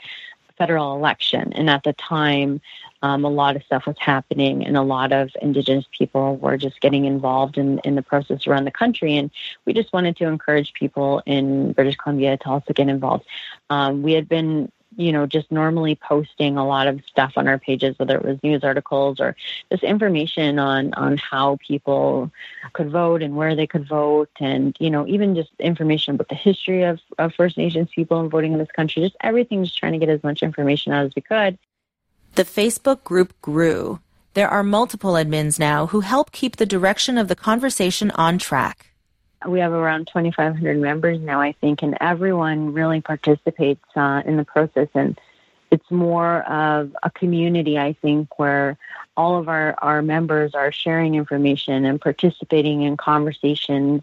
federal 0.57 0.95
election. 0.95 1.53
And 1.53 1.69
at 1.69 1.83
the 1.83 1.93
time, 1.95 2.61
um, 3.03 3.25
a 3.25 3.29
lot 3.29 3.55
of 3.55 3.62
stuff 3.64 3.87
was 3.87 3.97
happening, 3.99 4.64
and 4.64 4.77
a 4.77 4.83
lot 4.83 5.12
of 5.12 5.31
Indigenous 5.43 5.85
people 5.97 6.37
were 6.37 6.57
just 6.57 6.81
getting 6.81 7.05
involved 7.05 7.59
in, 7.59 7.79
in 7.81 7.97
the 7.97 8.03
process 8.03 8.47
around 8.47 8.64
the 8.64 8.71
country. 8.71 9.17
And 9.17 9.31
we 9.67 9.75
just 9.75 9.93
wanted 9.93 10.17
to 10.17 10.27
encourage 10.27 10.73
people 10.73 11.23
in 11.27 11.73
British 11.73 11.97
Columbia 11.97 12.38
to 12.38 12.49
also 12.49 12.73
get 12.73 12.88
involved. 12.88 13.27
Um, 13.69 14.03
we 14.03 14.12
had 14.12 14.29
been 14.29 14.73
you 14.96 15.12
know, 15.12 15.26
just 15.26 15.50
normally 15.50 15.94
posting 15.96 16.57
a 16.57 16.66
lot 16.66 16.87
of 16.87 17.00
stuff 17.07 17.33
on 17.37 17.48
our 17.48 17.59
pages, 17.59 17.98
whether 17.98 18.16
it 18.16 18.24
was 18.24 18.42
news 18.42 18.64
articles 18.64 19.20
or 19.20 19.37
just 19.70 19.83
information 19.83 20.59
on 20.59 20.92
on 20.94 21.16
how 21.18 21.59
people 21.66 22.30
could 22.72 22.90
vote 22.90 23.22
and 23.22 23.37
where 23.37 23.54
they 23.54 23.66
could 23.66 23.88
vote, 23.88 24.30
and 24.40 24.76
you 24.78 24.90
know, 24.90 25.07
even 25.07 25.35
just 25.35 25.50
information 25.59 26.14
about 26.14 26.28
the 26.28 26.35
history 26.35 26.83
of, 26.85 27.00
of 27.18 27.35
First 27.35 27.57
Nations 27.57 27.88
people 27.94 28.20
and 28.20 28.30
voting 28.30 28.52
in 28.52 28.59
this 28.59 28.70
country. 28.74 29.02
Just 29.02 29.16
everything, 29.20 29.64
just 29.64 29.78
trying 29.78 29.92
to 29.92 29.98
get 29.98 30.09
as 30.09 30.22
much 30.22 30.42
information 30.42 30.92
out 30.92 31.07
as 31.07 31.12
we 31.14 31.22
could. 31.22 31.59
The 32.35 32.44
Facebook 32.44 33.04
group 33.04 33.40
grew. 33.42 34.00
There 34.35 34.48
are 34.48 34.64
multiple 34.64 35.12
admins 35.12 35.59
now 35.59 35.87
who 35.87 36.00
help 36.00 36.33
keep 36.33 36.57
the 36.57 36.66
direction 36.66 37.16
of 37.16 37.28
the 37.28 37.37
conversation 37.37 38.11
on 38.12 38.38
track 38.38 38.93
we 39.46 39.61
have 39.61 39.72
around 39.72 40.07
2,500 40.09 40.78
members 40.78 41.20
now, 41.20 41.40
I 41.40 41.52
think, 41.52 41.83
and 41.83 41.96
everyone 42.00 42.72
really 42.72 43.00
participates 43.00 43.85
uh, 43.96 44.22
in 44.24 44.37
the 44.37 44.44
process. 44.44 44.88
And 44.94 45.18
it's 45.70 45.90
more 45.90 46.42
of 46.42 46.94
a 47.02 47.11
community, 47.11 47.78
I 47.78 47.94
think, 47.94 48.38
where 48.38 48.78
all 49.16 49.38
of 49.38 49.48
our, 49.48 49.74
our 49.78 50.02
members 50.02 50.54
are 50.54 50.72
sharing 50.72 51.14
information 51.14 51.85
and 51.85 52.00
participating 52.00 52.83
in 52.83 52.96
conversations 52.96 54.02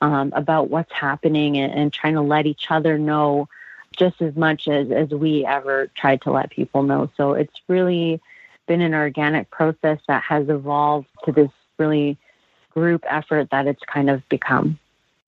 um, 0.00 0.32
about 0.34 0.70
what's 0.70 0.92
happening 0.92 1.58
and, 1.58 1.72
and 1.72 1.92
trying 1.92 2.14
to 2.14 2.20
let 2.20 2.46
each 2.46 2.66
other 2.70 2.98
know 2.98 3.48
just 3.96 4.22
as 4.22 4.36
much 4.36 4.68
as, 4.68 4.90
as 4.90 5.10
we 5.10 5.44
ever 5.44 5.90
tried 5.94 6.22
to 6.22 6.30
let 6.30 6.50
people 6.50 6.82
know. 6.82 7.10
So 7.16 7.32
it's 7.32 7.60
really 7.66 8.20
been 8.66 8.80
an 8.80 8.94
organic 8.94 9.50
process 9.50 9.98
that 10.06 10.22
has 10.22 10.48
evolved 10.48 11.08
to 11.24 11.32
this 11.32 11.50
really 11.78 12.16
group 12.78 13.04
effort 13.08 13.48
that 13.50 13.66
it's 13.66 13.82
kind 13.92 14.08
of 14.08 14.26
become. 14.28 14.78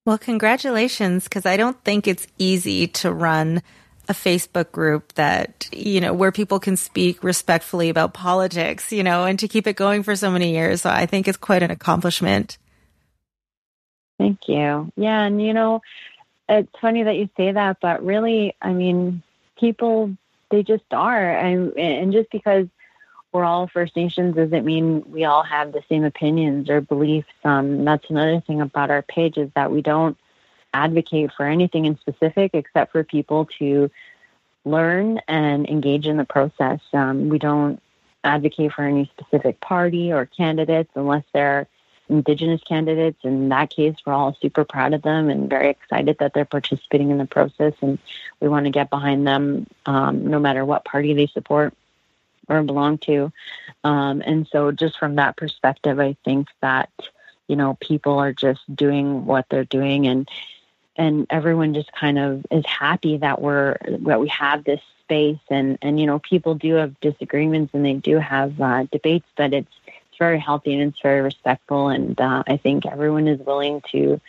Well, 0.07 0.19
congratulations, 0.19 1.25
because 1.25 1.45
I 1.45 1.57
don't 1.57 1.83
think 1.85 2.07
it's 2.07 2.27
easy 2.39 2.87
to 2.87 3.13
run 3.13 3.63
a 4.09 4.13
Facebook 4.13 4.73
group 4.73 5.13
that, 5.15 5.69
you 5.73 6.01
know, 6.01 6.13
where 6.13 6.33
people 6.33 6.59
can 6.59 6.77
speak 6.77 7.23
respectfully 7.23 7.91
about 7.91 8.15
politics, 8.15 8.93
you 8.93 9.03
know, 9.03 9.25
and 9.25 9.39
to 9.39 9.47
keep 9.47 9.67
it 9.67 9.77
going 9.77 10.03
for 10.03 10.17
so 10.17 10.31
many 10.31 10.53
years. 10.53 10.83
So 10.83 10.91
I 10.91 11.07
think 11.07 11.29
it's 11.29 11.39
quite 11.39 11.63
an 11.63 11.71
accomplishment. 11.71 12.59
Thank 14.19 14.41
you. 14.49 14.91
Yeah. 14.97 15.23
And, 15.23 15.41
you 15.41 15.53
know, 15.53 15.81
it's 16.49 16.73
funny 16.81 17.05
that 17.05 17.17
you 17.17 17.29
say 17.37 17.53
that, 17.53 17.77
but 17.81 18.05
really, 18.05 18.57
I 18.61 18.73
mean, 18.73 19.23
people, 19.59 20.17
they 20.51 20.63
just 20.63 20.85
are. 20.91 21.31
And, 21.31 21.79
and 21.79 22.13
just 22.13 22.31
because 22.31 22.67
we're 23.33 23.45
all 23.45 23.69
First 23.69 23.97
Nations 23.97 24.35
doesn't 24.35 24.65
mean 24.65 25.05
we 25.11 25.25
all 25.25 25.43
have 25.43 25.73
the 25.73 25.83
same 25.89 26.05
opinions 26.05 26.69
or 26.69 26.81
beliefs. 26.81 27.29
Um, 27.45 27.85
that's 27.85 28.09
another 28.11 28.41
thing 28.41 28.61
about 28.61 28.91
our 28.91 29.03
page 29.03 29.37
is 29.37 29.51
that 29.55 29.71
we 29.71 29.83
don't 29.83 30.17
advocate 30.75 31.33
for 31.37 31.47
anything 31.47 31.85
in 31.85 31.99
specific 31.99 32.53
except 32.55 32.93
for 32.93 33.05
people 33.05 33.49
to 33.59 33.91
learn 34.65 35.21
and 35.29 35.69
engage 35.69 36.07
in 36.07 36.17
the 36.17 36.25
process. 36.25 36.81
Um, 36.93 37.29
we 37.29 37.39
don't 37.39 37.81
advocate 38.25 38.73
for 38.73 38.85
any 38.85 39.11
specific 39.19 39.61
party 39.61 40.13
or 40.13 40.27
candidates 40.27 40.91
unless 40.95 41.25
they're 41.33 41.67
Indigenous 42.09 42.61
candidates. 42.65 43.19
In 43.23 43.51
that 43.51 43.71
case, 43.71 43.95
we're 44.05 44.13
all 44.13 44.37
super 44.43 44.65
proud 44.65 44.95
of 44.95 45.03
them 45.03 45.31
and 45.31 45.49
very 45.49 45.71
excited 45.71 46.19
that 46.19 46.35
they're 46.35 46.45
participating 46.45 47.11
in 47.11 47.19
the 47.19 47.25
process. 47.25 47.73
And 47.81 48.01
we 48.41 48.49
want 48.49 48.65
to 48.67 48.71
get 48.71 48.91
behind 48.91 49.29
them 49.29 49.69
um, 49.87 50.27
no 50.27 50.41
matter 50.41 50.65
what 50.65 50.85
party 50.85 51.15
they 51.15 51.29
support 51.29 51.73
or 52.51 52.63
belong 52.63 52.99
to. 52.99 53.33
Um, 53.85 54.23
and 54.27 54.47
so, 54.49 54.73
just 54.73 54.99
from 54.99 55.17
that 55.17 55.37
perspective, 55.37 55.99
I 55.99 56.17
think 56.25 56.49
that 56.61 56.91
you 57.47 57.57
know 57.57 57.79
people 57.81 58.19
are 58.19 58.33
just 58.33 58.61
doing 58.75 59.25
what 59.25 59.47
they're 59.49 59.65
doing, 59.65 60.07
and 60.07 60.29
and 60.97 61.27
everyone 61.31 61.75
just 61.75 61.93
kind 61.93 62.19
of 62.19 62.45
is 62.51 62.67
happy 62.67 63.17
that 63.19 63.41
we're 63.41 63.77
that 64.01 64.21
we 64.21 64.29
have 64.29 64.65
this 64.65 64.81
space. 65.03 65.39
And 65.49 65.79
and 65.81 65.99
you 65.99 66.07
know, 66.07 66.19
people 66.19 66.55
do 66.55 66.75
have 66.75 66.99
disagreements 67.01 67.73
and 67.75 67.85
they 67.85 67.95
do 67.95 68.19
have 68.19 68.61
uh, 68.61 68.85
debates, 68.93 69.27
but 69.37 69.55
it's 69.55 69.73
it's 69.87 70.19
very 70.19 70.39
healthy 70.39 70.75
and 70.75 70.91
it's 70.91 71.01
very 71.01 71.23
respectful. 71.23 71.89
And 71.89 72.21
uh, 72.21 72.43
I 72.47 72.57
think 72.57 72.87
everyone 72.87 73.29
is 73.29 73.41
willing 73.41 73.83
to 73.93 74.21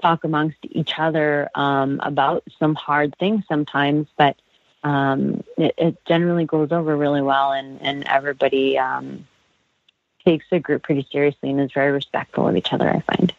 talk 0.00 0.24
amongst 0.24 0.58
each 0.62 0.98
other 0.98 1.50
um, 1.54 2.00
about 2.02 2.44
some 2.58 2.74
hard 2.74 3.16
things 3.18 3.44
sometimes, 3.48 4.06
but 4.16 4.36
um, 4.84 5.42
it, 5.56 5.74
it, 5.78 6.04
generally 6.04 6.44
goes 6.44 6.70
over 6.70 6.94
really 6.94 7.22
well, 7.22 7.52
and, 7.52 7.80
and 7.80 8.04
everybody 8.06 8.78
um, 8.78 9.26
takes 10.24 10.44
the 10.50 10.60
group 10.60 10.82
pretty 10.82 11.06
seriously 11.10 11.50
and 11.50 11.60
is 11.60 11.72
very 11.72 11.90
respectful 11.90 12.46
of 12.46 12.56
each 12.56 12.72
other, 12.72 12.88
I 12.88 13.00
find. 13.00 13.34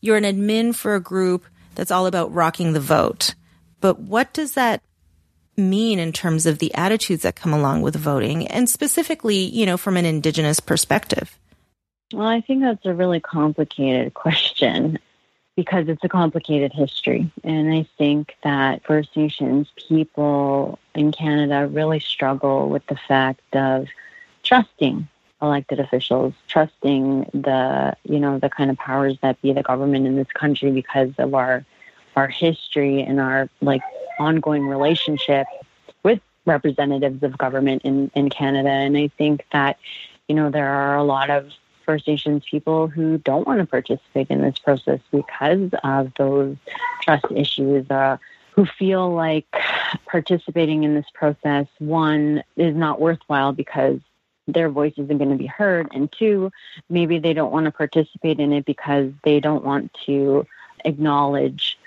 You're 0.00 0.16
an 0.16 0.24
admin 0.24 0.74
for 0.74 0.96
a 0.96 1.00
group 1.00 1.46
that's 1.76 1.92
all 1.92 2.06
about 2.06 2.34
rocking 2.34 2.72
the 2.72 2.80
vote. 2.80 3.36
But 3.80 4.00
what 4.00 4.32
does 4.32 4.54
that 4.54 4.82
mean 5.56 6.00
in 6.00 6.12
terms 6.12 6.44
of 6.44 6.58
the 6.58 6.74
attitudes 6.74 7.22
that 7.22 7.36
come 7.36 7.52
along 7.52 7.82
with 7.82 7.94
voting, 7.94 8.48
and 8.48 8.68
specifically, 8.68 9.38
you 9.38 9.66
know, 9.66 9.76
from 9.76 9.96
an 9.96 10.04
Indigenous 10.04 10.58
perspective? 10.58 11.38
Well, 12.12 12.26
I 12.26 12.40
think 12.40 12.62
that's 12.62 12.84
a 12.84 12.94
really 12.94 13.20
complicated 13.20 14.12
question 14.14 14.98
because 15.56 15.88
it's 15.88 16.04
a 16.04 16.08
complicated 16.08 16.72
history. 16.72 17.30
And 17.44 17.72
I 17.72 17.86
think 17.98 18.36
that 18.42 18.84
First 18.84 19.16
Nations 19.16 19.70
people 19.88 20.78
in 20.94 21.12
Canada 21.12 21.66
really 21.66 22.00
struggle 22.00 22.68
with 22.68 22.86
the 22.86 22.96
fact 22.96 23.54
of 23.54 23.88
trusting 24.42 25.08
elected 25.42 25.80
officials, 25.80 26.34
trusting 26.48 27.30
the, 27.32 27.96
you 28.04 28.20
know, 28.20 28.38
the 28.38 28.50
kind 28.50 28.70
of 28.70 28.76
powers 28.76 29.16
that 29.22 29.40
be 29.42 29.52
the 29.52 29.62
government 29.62 30.06
in 30.06 30.16
this 30.16 30.30
country 30.34 30.70
because 30.70 31.10
of 31.18 31.34
our 31.34 31.64
our 32.16 32.28
history 32.28 33.02
and 33.02 33.20
our 33.20 33.48
like 33.60 33.82
ongoing 34.18 34.66
relationship 34.66 35.46
with 36.02 36.20
representatives 36.44 37.22
of 37.22 37.38
government 37.38 37.82
in, 37.84 38.10
in 38.14 38.28
Canada. 38.28 38.68
And 38.68 38.96
I 38.96 39.08
think 39.16 39.44
that, 39.52 39.78
you 40.28 40.34
know, 40.34 40.50
there 40.50 40.68
are 40.68 40.96
a 40.96 41.04
lot 41.04 41.30
of 41.30 41.50
First 41.84 42.06
Nations 42.06 42.44
people 42.50 42.88
who 42.88 43.18
don't 43.18 43.46
want 43.46 43.60
to 43.60 43.66
participate 43.66 44.28
in 44.30 44.40
this 44.42 44.58
process 44.58 45.00
because 45.10 45.70
of 45.84 46.12
those 46.16 46.56
trust 47.02 47.26
issues, 47.34 47.90
uh, 47.90 48.16
who 48.52 48.66
feel 48.66 49.12
like 49.12 49.46
participating 50.06 50.82
in 50.84 50.94
this 50.94 51.06
process, 51.14 51.66
one, 51.78 52.42
is 52.56 52.74
not 52.74 53.00
worthwhile 53.00 53.52
because 53.52 54.00
their 54.46 54.68
voice 54.68 54.94
isn't 54.96 55.18
going 55.18 55.30
to 55.30 55.36
be 55.36 55.46
heard, 55.46 55.88
and 55.92 56.10
two, 56.10 56.50
maybe 56.88 57.18
they 57.18 57.32
don't 57.32 57.52
want 57.52 57.66
to 57.66 57.70
participate 57.70 58.40
in 58.40 58.52
it 58.52 58.64
because 58.64 59.12
they 59.22 59.38
don't 59.38 59.64
want 59.64 59.94
to 60.06 60.46
acknowledge 60.84 61.78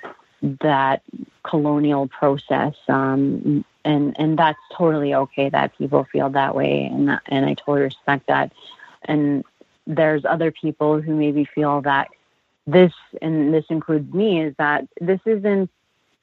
that 0.42 1.02
colonial 1.44 2.08
process 2.08 2.76
um, 2.90 3.64
and 3.86 4.16
and 4.20 4.38
that's 4.38 4.60
totally 4.74 5.14
okay 5.14 5.50
that 5.50 5.78
people 5.78 6.04
feel 6.06 6.30
that 6.30 6.56
way 6.56 6.86
and 6.86 7.20
and 7.28 7.46
I 7.46 7.54
totally 7.54 7.82
respect 7.82 8.28
that. 8.28 8.52
And 9.06 9.44
there's 9.86 10.26
other 10.26 10.52
people 10.52 11.02
who 11.02 11.16
maybe 11.16 11.46
feel 11.46 11.82
that 11.82 12.10
this, 12.66 12.94
and 13.22 13.54
this 13.54 13.66
includes 13.70 14.14
me, 14.14 14.42
is 14.42 14.56
that 14.58 14.88
this 15.02 15.20
isn't 15.26 15.70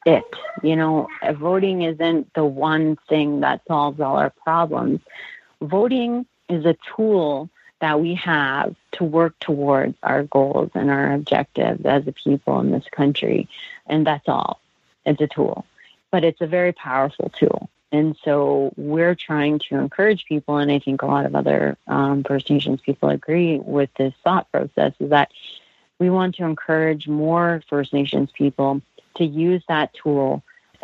it. 0.06 0.24
You 0.62 0.76
know, 0.76 1.08
voting 1.34 1.82
isn't 1.82 2.32
the 2.34 2.44
one 2.44 2.96
thing 3.08 3.40
that 3.40 3.60
solves 3.68 4.00
all 4.00 4.16
our 4.16 4.30
problems. 4.30 5.00
Voting 5.60 6.26
is 6.48 6.64
a 6.64 6.76
tool 6.96 7.50
that 7.80 8.00
we 8.00 8.14
have 8.14 8.74
to 8.92 9.04
work 9.04 9.38
towards 9.40 9.96
our 10.02 10.24
goals 10.24 10.70
and 10.74 10.90
our 10.90 11.12
objectives 11.12 11.84
as 11.84 12.06
a 12.06 12.12
people 12.12 12.60
in 12.60 12.70
this 12.70 12.84
country. 12.90 13.48
And 13.86 14.06
that's 14.06 14.28
all. 14.28 14.60
It's 15.06 15.20
a 15.20 15.26
tool, 15.26 15.64
but 16.10 16.24
it's 16.24 16.40
a 16.40 16.46
very 16.46 16.72
powerful 16.72 17.30
tool. 17.30 17.70
And 17.92 18.16
so 18.24 18.72
we're 18.76 19.16
trying 19.16 19.58
to 19.68 19.76
encourage 19.76 20.24
people, 20.26 20.58
and 20.58 20.70
I 20.70 20.78
think 20.78 21.02
a 21.02 21.06
lot 21.06 21.26
of 21.26 21.34
other 21.34 21.76
um, 21.88 22.22
First 22.22 22.48
Nations 22.48 22.80
people 22.80 23.08
agree 23.08 23.58
with 23.58 23.90
this 23.98 24.14
thought 24.22 24.50
process, 24.52 24.92
is 25.00 25.10
that 25.10 25.32
we 25.98 26.08
want 26.08 26.36
to 26.36 26.44
encourage 26.44 27.08
more 27.08 27.62
First 27.68 27.92
Nations 27.92 28.30
people 28.30 28.80
to 29.16 29.24
use 29.24 29.62
that 29.68 29.92
tool 29.92 30.42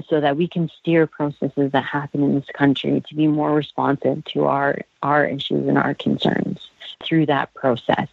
so 0.09 0.21
that 0.21 0.37
we 0.37 0.47
can 0.47 0.69
steer 0.69 1.07
processes 1.07 1.73
that 1.73 1.85
happen 1.85 2.23
in 2.23 2.35
this 2.35 2.51
country 2.53 3.03
to 3.09 3.15
be 3.15 3.29
more 3.29 3.55
responsive 3.55 4.25
to 4.25 4.45
our, 4.45 4.81
our 5.03 5.25
issues 5.25 5.67
and 5.69 5.79
our 5.79 5.95
concerns 5.95 6.69
through 7.03 7.27
that 7.27 7.55
process. 7.55 8.09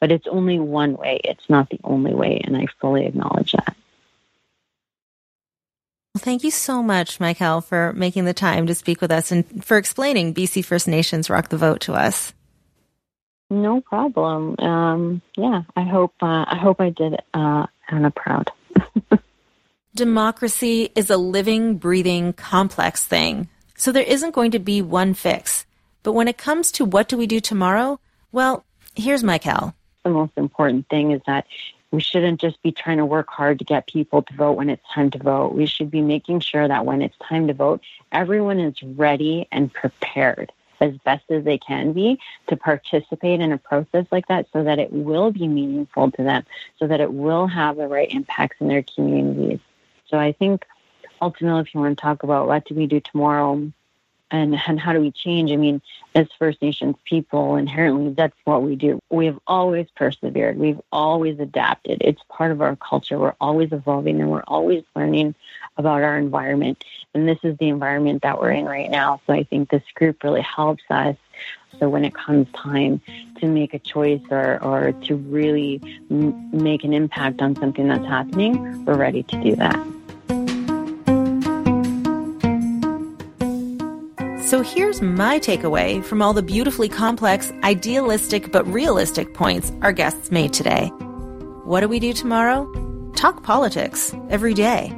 But 0.00 0.10
it's 0.10 0.26
only 0.26 0.58
one 0.58 0.96
way, 0.96 1.20
it's 1.24 1.48
not 1.48 1.68
the 1.70 1.78
only 1.84 2.14
way, 2.14 2.40
and 2.42 2.56
I 2.56 2.66
fully 2.80 3.04
acknowledge 3.04 3.52
that. 3.52 3.76
Well, 6.14 6.22
thank 6.22 6.42
you 6.42 6.50
so 6.50 6.82
much, 6.82 7.20
Mikelle, 7.20 7.62
for 7.62 7.92
making 7.92 8.24
the 8.24 8.34
time 8.34 8.66
to 8.66 8.74
speak 8.74 9.00
with 9.00 9.12
us 9.12 9.30
and 9.30 9.64
for 9.64 9.76
explaining 9.76 10.34
BC 10.34 10.64
First 10.64 10.88
Nations 10.88 11.30
Rock 11.30 11.50
the 11.50 11.56
Vote 11.56 11.80
to 11.82 11.94
us. 11.94 12.32
No 13.48 13.80
problem. 13.80 14.56
Um, 14.58 15.22
yeah, 15.36 15.62
I 15.76 15.82
hope 15.82 16.14
uh, 16.20 16.44
I 16.48 16.56
hope 16.60 16.80
I 16.80 16.90
did 16.90 17.14
uh, 17.32 17.66
Anna 17.88 18.10
proud. 18.10 18.50
Democracy 19.94 20.90
is 20.96 21.10
a 21.10 21.16
living, 21.16 21.76
breathing, 21.78 22.32
complex 22.32 23.04
thing. 23.04 23.48
So 23.76 23.92
there 23.92 24.02
isn't 24.02 24.34
going 24.34 24.50
to 24.52 24.58
be 24.58 24.82
one 24.82 25.14
fix. 25.14 25.64
But 26.02 26.12
when 26.12 26.26
it 26.26 26.38
comes 26.38 26.72
to 26.72 26.84
what 26.84 27.08
do 27.08 27.16
we 27.16 27.26
do 27.26 27.40
tomorrow, 27.40 28.00
well, 28.32 28.64
here's 28.96 29.22
Mikelle. 29.22 29.74
The 30.04 30.10
most 30.10 30.32
important 30.36 30.88
thing 30.88 31.12
is 31.12 31.20
that 31.26 31.46
we 31.90 32.00
shouldn't 32.00 32.40
just 32.40 32.62
be 32.62 32.72
trying 32.72 32.98
to 32.98 33.06
work 33.06 33.28
hard 33.28 33.58
to 33.58 33.64
get 33.64 33.86
people 33.86 34.22
to 34.22 34.34
vote 34.34 34.52
when 34.52 34.70
it's 34.70 34.86
time 34.92 35.10
to 35.10 35.18
vote. 35.18 35.54
We 35.54 35.66
should 35.66 35.90
be 35.90 36.02
making 36.02 36.40
sure 36.40 36.66
that 36.66 36.86
when 36.86 37.02
it's 37.02 37.16
time 37.18 37.48
to 37.48 37.54
vote, 37.54 37.82
everyone 38.12 38.60
is 38.60 38.82
ready 38.82 39.48
and 39.50 39.72
prepared 39.72 40.52
as 40.80 40.96
best 40.98 41.24
as 41.30 41.44
they 41.44 41.58
can 41.58 41.92
be 41.92 42.18
to 42.46 42.56
participate 42.56 43.40
in 43.40 43.52
a 43.52 43.58
process 43.58 44.06
like 44.10 44.26
that 44.28 44.46
so 44.52 44.64
that 44.64 44.78
it 44.78 44.92
will 44.92 45.30
be 45.30 45.46
meaningful 45.46 46.10
to 46.12 46.22
them, 46.22 46.44
so 46.78 46.86
that 46.86 47.00
it 47.00 47.12
will 47.12 47.46
have 47.46 47.76
the 47.76 47.86
right 47.86 48.10
impacts 48.10 48.56
in 48.60 48.68
their 48.68 48.82
communities. 48.82 49.60
So 50.08 50.18
I 50.18 50.32
think 50.32 50.64
ultimately, 51.20 51.60
if 51.60 51.74
you 51.74 51.80
want 51.80 51.98
to 51.98 52.02
talk 52.02 52.22
about 52.22 52.46
what 52.46 52.64
do 52.64 52.74
we 52.74 52.86
do 52.86 53.00
tomorrow, 53.00 53.70
and, 54.30 54.60
and 54.66 54.78
how 54.78 54.92
do 54.92 55.00
we 55.00 55.10
change? 55.10 55.50
I 55.50 55.56
mean, 55.56 55.80
as 56.14 56.26
First 56.38 56.62
Nations 56.62 56.96
people, 57.04 57.56
inherently, 57.56 58.12
that's 58.12 58.36
what 58.44 58.62
we 58.62 58.76
do. 58.76 59.00
We 59.10 59.26
have 59.26 59.38
always 59.46 59.86
persevered. 59.96 60.58
We've 60.58 60.80
always 60.92 61.38
adapted. 61.38 61.98
It's 62.00 62.22
part 62.28 62.52
of 62.52 62.60
our 62.60 62.76
culture. 62.76 63.18
We're 63.18 63.34
always 63.40 63.72
evolving 63.72 64.20
and 64.20 64.30
we're 64.30 64.44
always 64.46 64.84
learning 64.94 65.34
about 65.76 66.02
our 66.02 66.16
environment. 66.16 66.84
And 67.14 67.28
this 67.28 67.38
is 67.42 67.56
the 67.58 67.68
environment 67.68 68.22
that 68.22 68.40
we're 68.40 68.52
in 68.52 68.64
right 68.64 68.90
now. 68.90 69.20
So 69.26 69.32
I 69.32 69.44
think 69.44 69.70
this 69.70 69.82
group 69.94 70.22
really 70.22 70.42
helps 70.42 70.84
us. 70.90 71.16
So 71.78 71.88
when 71.88 72.04
it 72.04 72.14
comes 72.14 72.46
time 72.52 73.00
to 73.38 73.46
make 73.46 73.74
a 73.74 73.78
choice 73.78 74.20
or, 74.30 74.62
or 74.62 74.92
to 74.92 75.16
really 75.16 75.80
m- 76.10 76.50
make 76.52 76.84
an 76.84 76.92
impact 76.92 77.40
on 77.40 77.56
something 77.56 77.88
that's 77.88 78.04
happening, 78.06 78.84
we're 78.84 78.96
ready 78.96 79.22
to 79.22 79.42
do 79.42 79.56
that. 79.56 79.99
So 84.50 84.62
here's 84.62 85.00
my 85.00 85.38
takeaway 85.38 86.02
from 86.02 86.20
all 86.20 86.32
the 86.32 86.42
beautifully 86.42 86.88
complex, 86.88 87.52
idealistic, 87.62 88.50
but 88.50 88.66
realistic 88.66 89.32
points 89.32 89.70
our 89.80 89.92
guests 89.92 90.32
made 90.32 90.52
today. 90.52 90.88
What 91.62 91.82
do 91.82 91.88
we 91.88 92.00
do 92.00 92.12
tomorrow? 92.12 92.68
Talk 93.14 93.44
politics 93.44 94.12
every 94.28 94.54
day. 94.54 94.92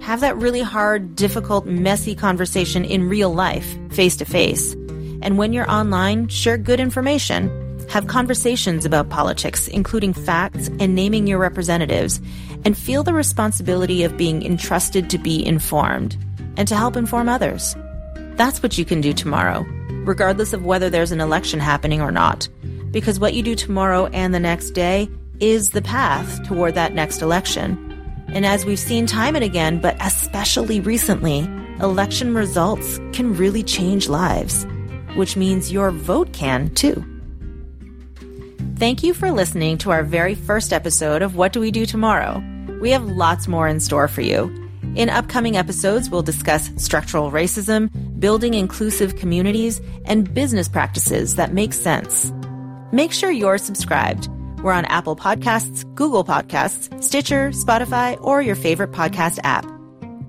Have 0.00 0.20
that 0.20 0.38
really 0.38 0.62
hard, 0.62 1.16
difficult, 1.16 1.66
messy 1.66 2.14
conversation 2.14 2.82
in 2.82 3.06
real 3.06 3.30
life, 3.34 3.76
face 3.90 4.16
to 4.16 4.24
face. 4.24 4.72
And 5.20 5.36
when 5.36 5.52
you're 5.52 5.70
online, 5.70 6.28
share 6.28 6.56
good 6.56 6.80
information. 6.80 7.50
Have 7.90 8.06
conversations 8.06 8.86
about 8.86 9.10
politics, 9.10 9.68
including 9.68 10.14
facts 10.14 10.70
and 10.80 10.94
naming 10.94 11.26
your 11.26 11.40
representatives, 11.40 12.22
and 12.64 12.74
feel 12.74 13.02
the 13.02 13.12
responsibility 13.12 14.02
of 14.02 14.16
being 14.16 14.42
entrusted 14.42 15.10
to 15.10 15.18
be 15.18 15.44
informed 15.44 16.16
and 16.56 16.66
to 16.68 16.74
help 16.74 16.96
inform 16.96 17.28
others. 17.28 17.76
That's 18.36 18.62
what 18.62 18.76
you 18.78 18.84
can 18.84 19.00
do 19.00 19.12
tomorrow, 19.12 19.64
regardless 20.04 20.52
of 20.52 20.64
whether 20.64 20.90
there's 20.90 21.12
an 21.12 21.20
election 21.20 21.60
happening 21.60 22.00
or 22.00 22.10
not. 22.10 22.48
Because 22.90 23.18
what 23.20 23.34
you 23.34 23.42
do 23.42 23.54
tomorrow 23.54 24.06
and 24.06 24.34
the 24.34 24.40
next 24.40 24.70
day 24.70 25.08
is 25.40 25.70
the 25.70 25.82
path 25.82 26.44
toward 26.46 26.74
that 26.74 26.94
next 26.94 27.22
election. 27.22 27.80
And 28.28 28.44
as 28.46 28.64
we've 28.64 28.78
seen 28.78 29.06
time 29.06 29.34
and 29.36 29.44
again, 29.44 29.80
but 29.80 29.96
especially 30.00 30.80
recently, 30.80 31.48
election 31.80 32.34
results 32.34 32.98
can 33.12 33.36
really 33.36 33.62
change 33.62 34.08
lives. 34.08 34.66
which 35.14 35.36
means 35.36 35.72
your 35.72 35.90
vote 35.90 36.32
can 36.32 36.72
too. 36.74 37.04
Thank 38.76 39.02
you 39.02 39.14
for 39.14 39.30
listening 39.30 39.78
to 39.78 39.90
our 39.90 40.02
very 40.02 40.34
first 40.34 40.72
episode 40.72 41.22
of 41.22 41.36
What 41.36 41.52
Do 41.52 41.60
We 41.60 41.70
Do 41.70 41.86
Tomorrow? 41.86 42.42
We 42.80 42.90
have 42.90 43.04
lots 43.04 43.46
more 43.46 43.68
in 43.68 43.80
store 43.80 44.08
for 44.08 44.20
you. 44.20 44.52
In 44.96 45.08
upcoming 45.08 45.56
episodes, 45.56 46.10
we'll 46.10 46.22
discuss 46.22 46.70
structural 46.76 47.30
racism, 47.30 47.90
building 48.18 48.54
inclusive 48.54 49.16
communities, 49.16 49.80
and 50.04 50.32
business 50.32 50.68
practices 50.68 51.36
that 51.36 51.52
make 51.52 51.72
sense. 51.72 52.32
Make 52.92 53.12
sure 53.12 53.30
you're 53.30 53.58
subscribed. 53.58 54.28
We're 54.62 54.72
on 54.72 54.86
Apple 54.86 55.16
Podcasts, 55.16 55.84
Google 55.94 56.24
Podcasts, 56.24 57.02
Stitcher, 57.02 57.50
Spotify, 57.50 58.18
or 58.22 58.40
your 58.40 58.54
favorite 58.54 58.92
podcast 58.92 59.38
app. 59.44 59.66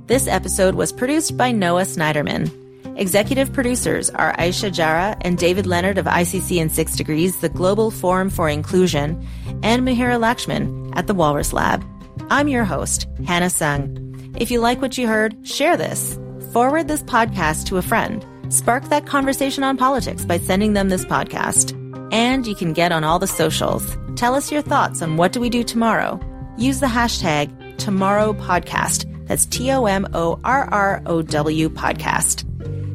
This 0.08 0.28
episode 0.28 0.76
was 0.76 0.92
produced 0.92 1.38
by 1.38 1.52
Noah 1.52 1.84
Snyderman. 1.84 2.52
Executive 2.98 3.52
producers 3.52 4.10
are 4.10 4.34
Aisha 4.38 4.72
Jara 4.72 5.18
and 5.22 5.38
David 5.38 5.66
Leonard 5.66 5.98
of 5.98 6.06
ICC 6.06 6.62
and 6.62 6.72
Six 6.72 6.96
Degrees, 6.96 7.40
the 7.40 7.50
Global 7.50 7.92
Forum 7.92 8.30
for 8.30 8.50
Inclusion, 8.50 9.26
and 9.64 9.84
Mahira 9.88 10.20
Lakshman 10.20 10.92
at 10.96 11.08
the 11.08 11.14
Walrus 11.14 11.54
Lab. 11.54 11.84
I'm 12.30 12.48
your 12.48 12.64
host, 12.64 13.08
Hannah 13.26 13.50
Sung. 13.50 14.34
If 14.38 14.52
you 14.52 14.60
like 14.60 14.82
what 14.82 14.98
you 14.98 15.08
heard, 15.08 15.48
share 15.48 15.78
this. 15.78 16.18
Forward 16.56 16.88
this 16.88 17.04
podcast 17.04 17.66
to 17.66 17.76
a 17.76 17.82
friend. 17.82 18.26
Spark 18.48 18.86
that 18.86 19.06
conversation 19.06 19.66
on 19.66 19.76
politics 19.76 20.24
by 20.24 20.38
sending 20.38 20.72
them 20.72 20.88
this 20.88 21.04
podcast. 21.04 21.74
And 22.14 22.48
you 22.48 22.56
can 22.56 22.72
get 22.72 22.94
on 22.94 23.04
all 23.04 23.20
the 23.20 23.28
socials. 23.28 23.98
Tell 24.16 24.36
us 24.36 24.54
your 24.54 24.62
thoughts 24.62 25.02
on 25.02 25.18
what 25.18 25.34
do 25.34 25.42
we 25.42 25.50
do 25.50 25.66
tomorrow. 25.66 26.18
Use 26.58 26.80
the 26.80 26.86
hashtag 26.86 27.78
tomorrow 27.78 28.32
podcast. 28.32 29.04
That's 29.28 29.46
T 29.48 29.70
O 29.70 29.86
M 29.86 30.08
O 30.14 30.40
R 30.46 30.70
R 30.72 31.04
O 31.06 31.22
W 31.22 31.68
podcast. 31.68 32.46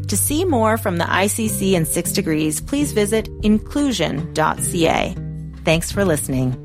To 0.08 0.16
see 0.16 0.46
more 0.46 0.78
from 0.78 0.96
the 0.96 1.04
ICC 1.04 1.74
and 1.74 1.86
Six 1.86 2.12
Degrees, 2.12 2.62
please 2.62 2.92
visit 2.92 3.28
inclusion.ca. 3.42 5.14
Thanks 5.66 5.92
for 5.92 6.06
listening. 6.06 6.59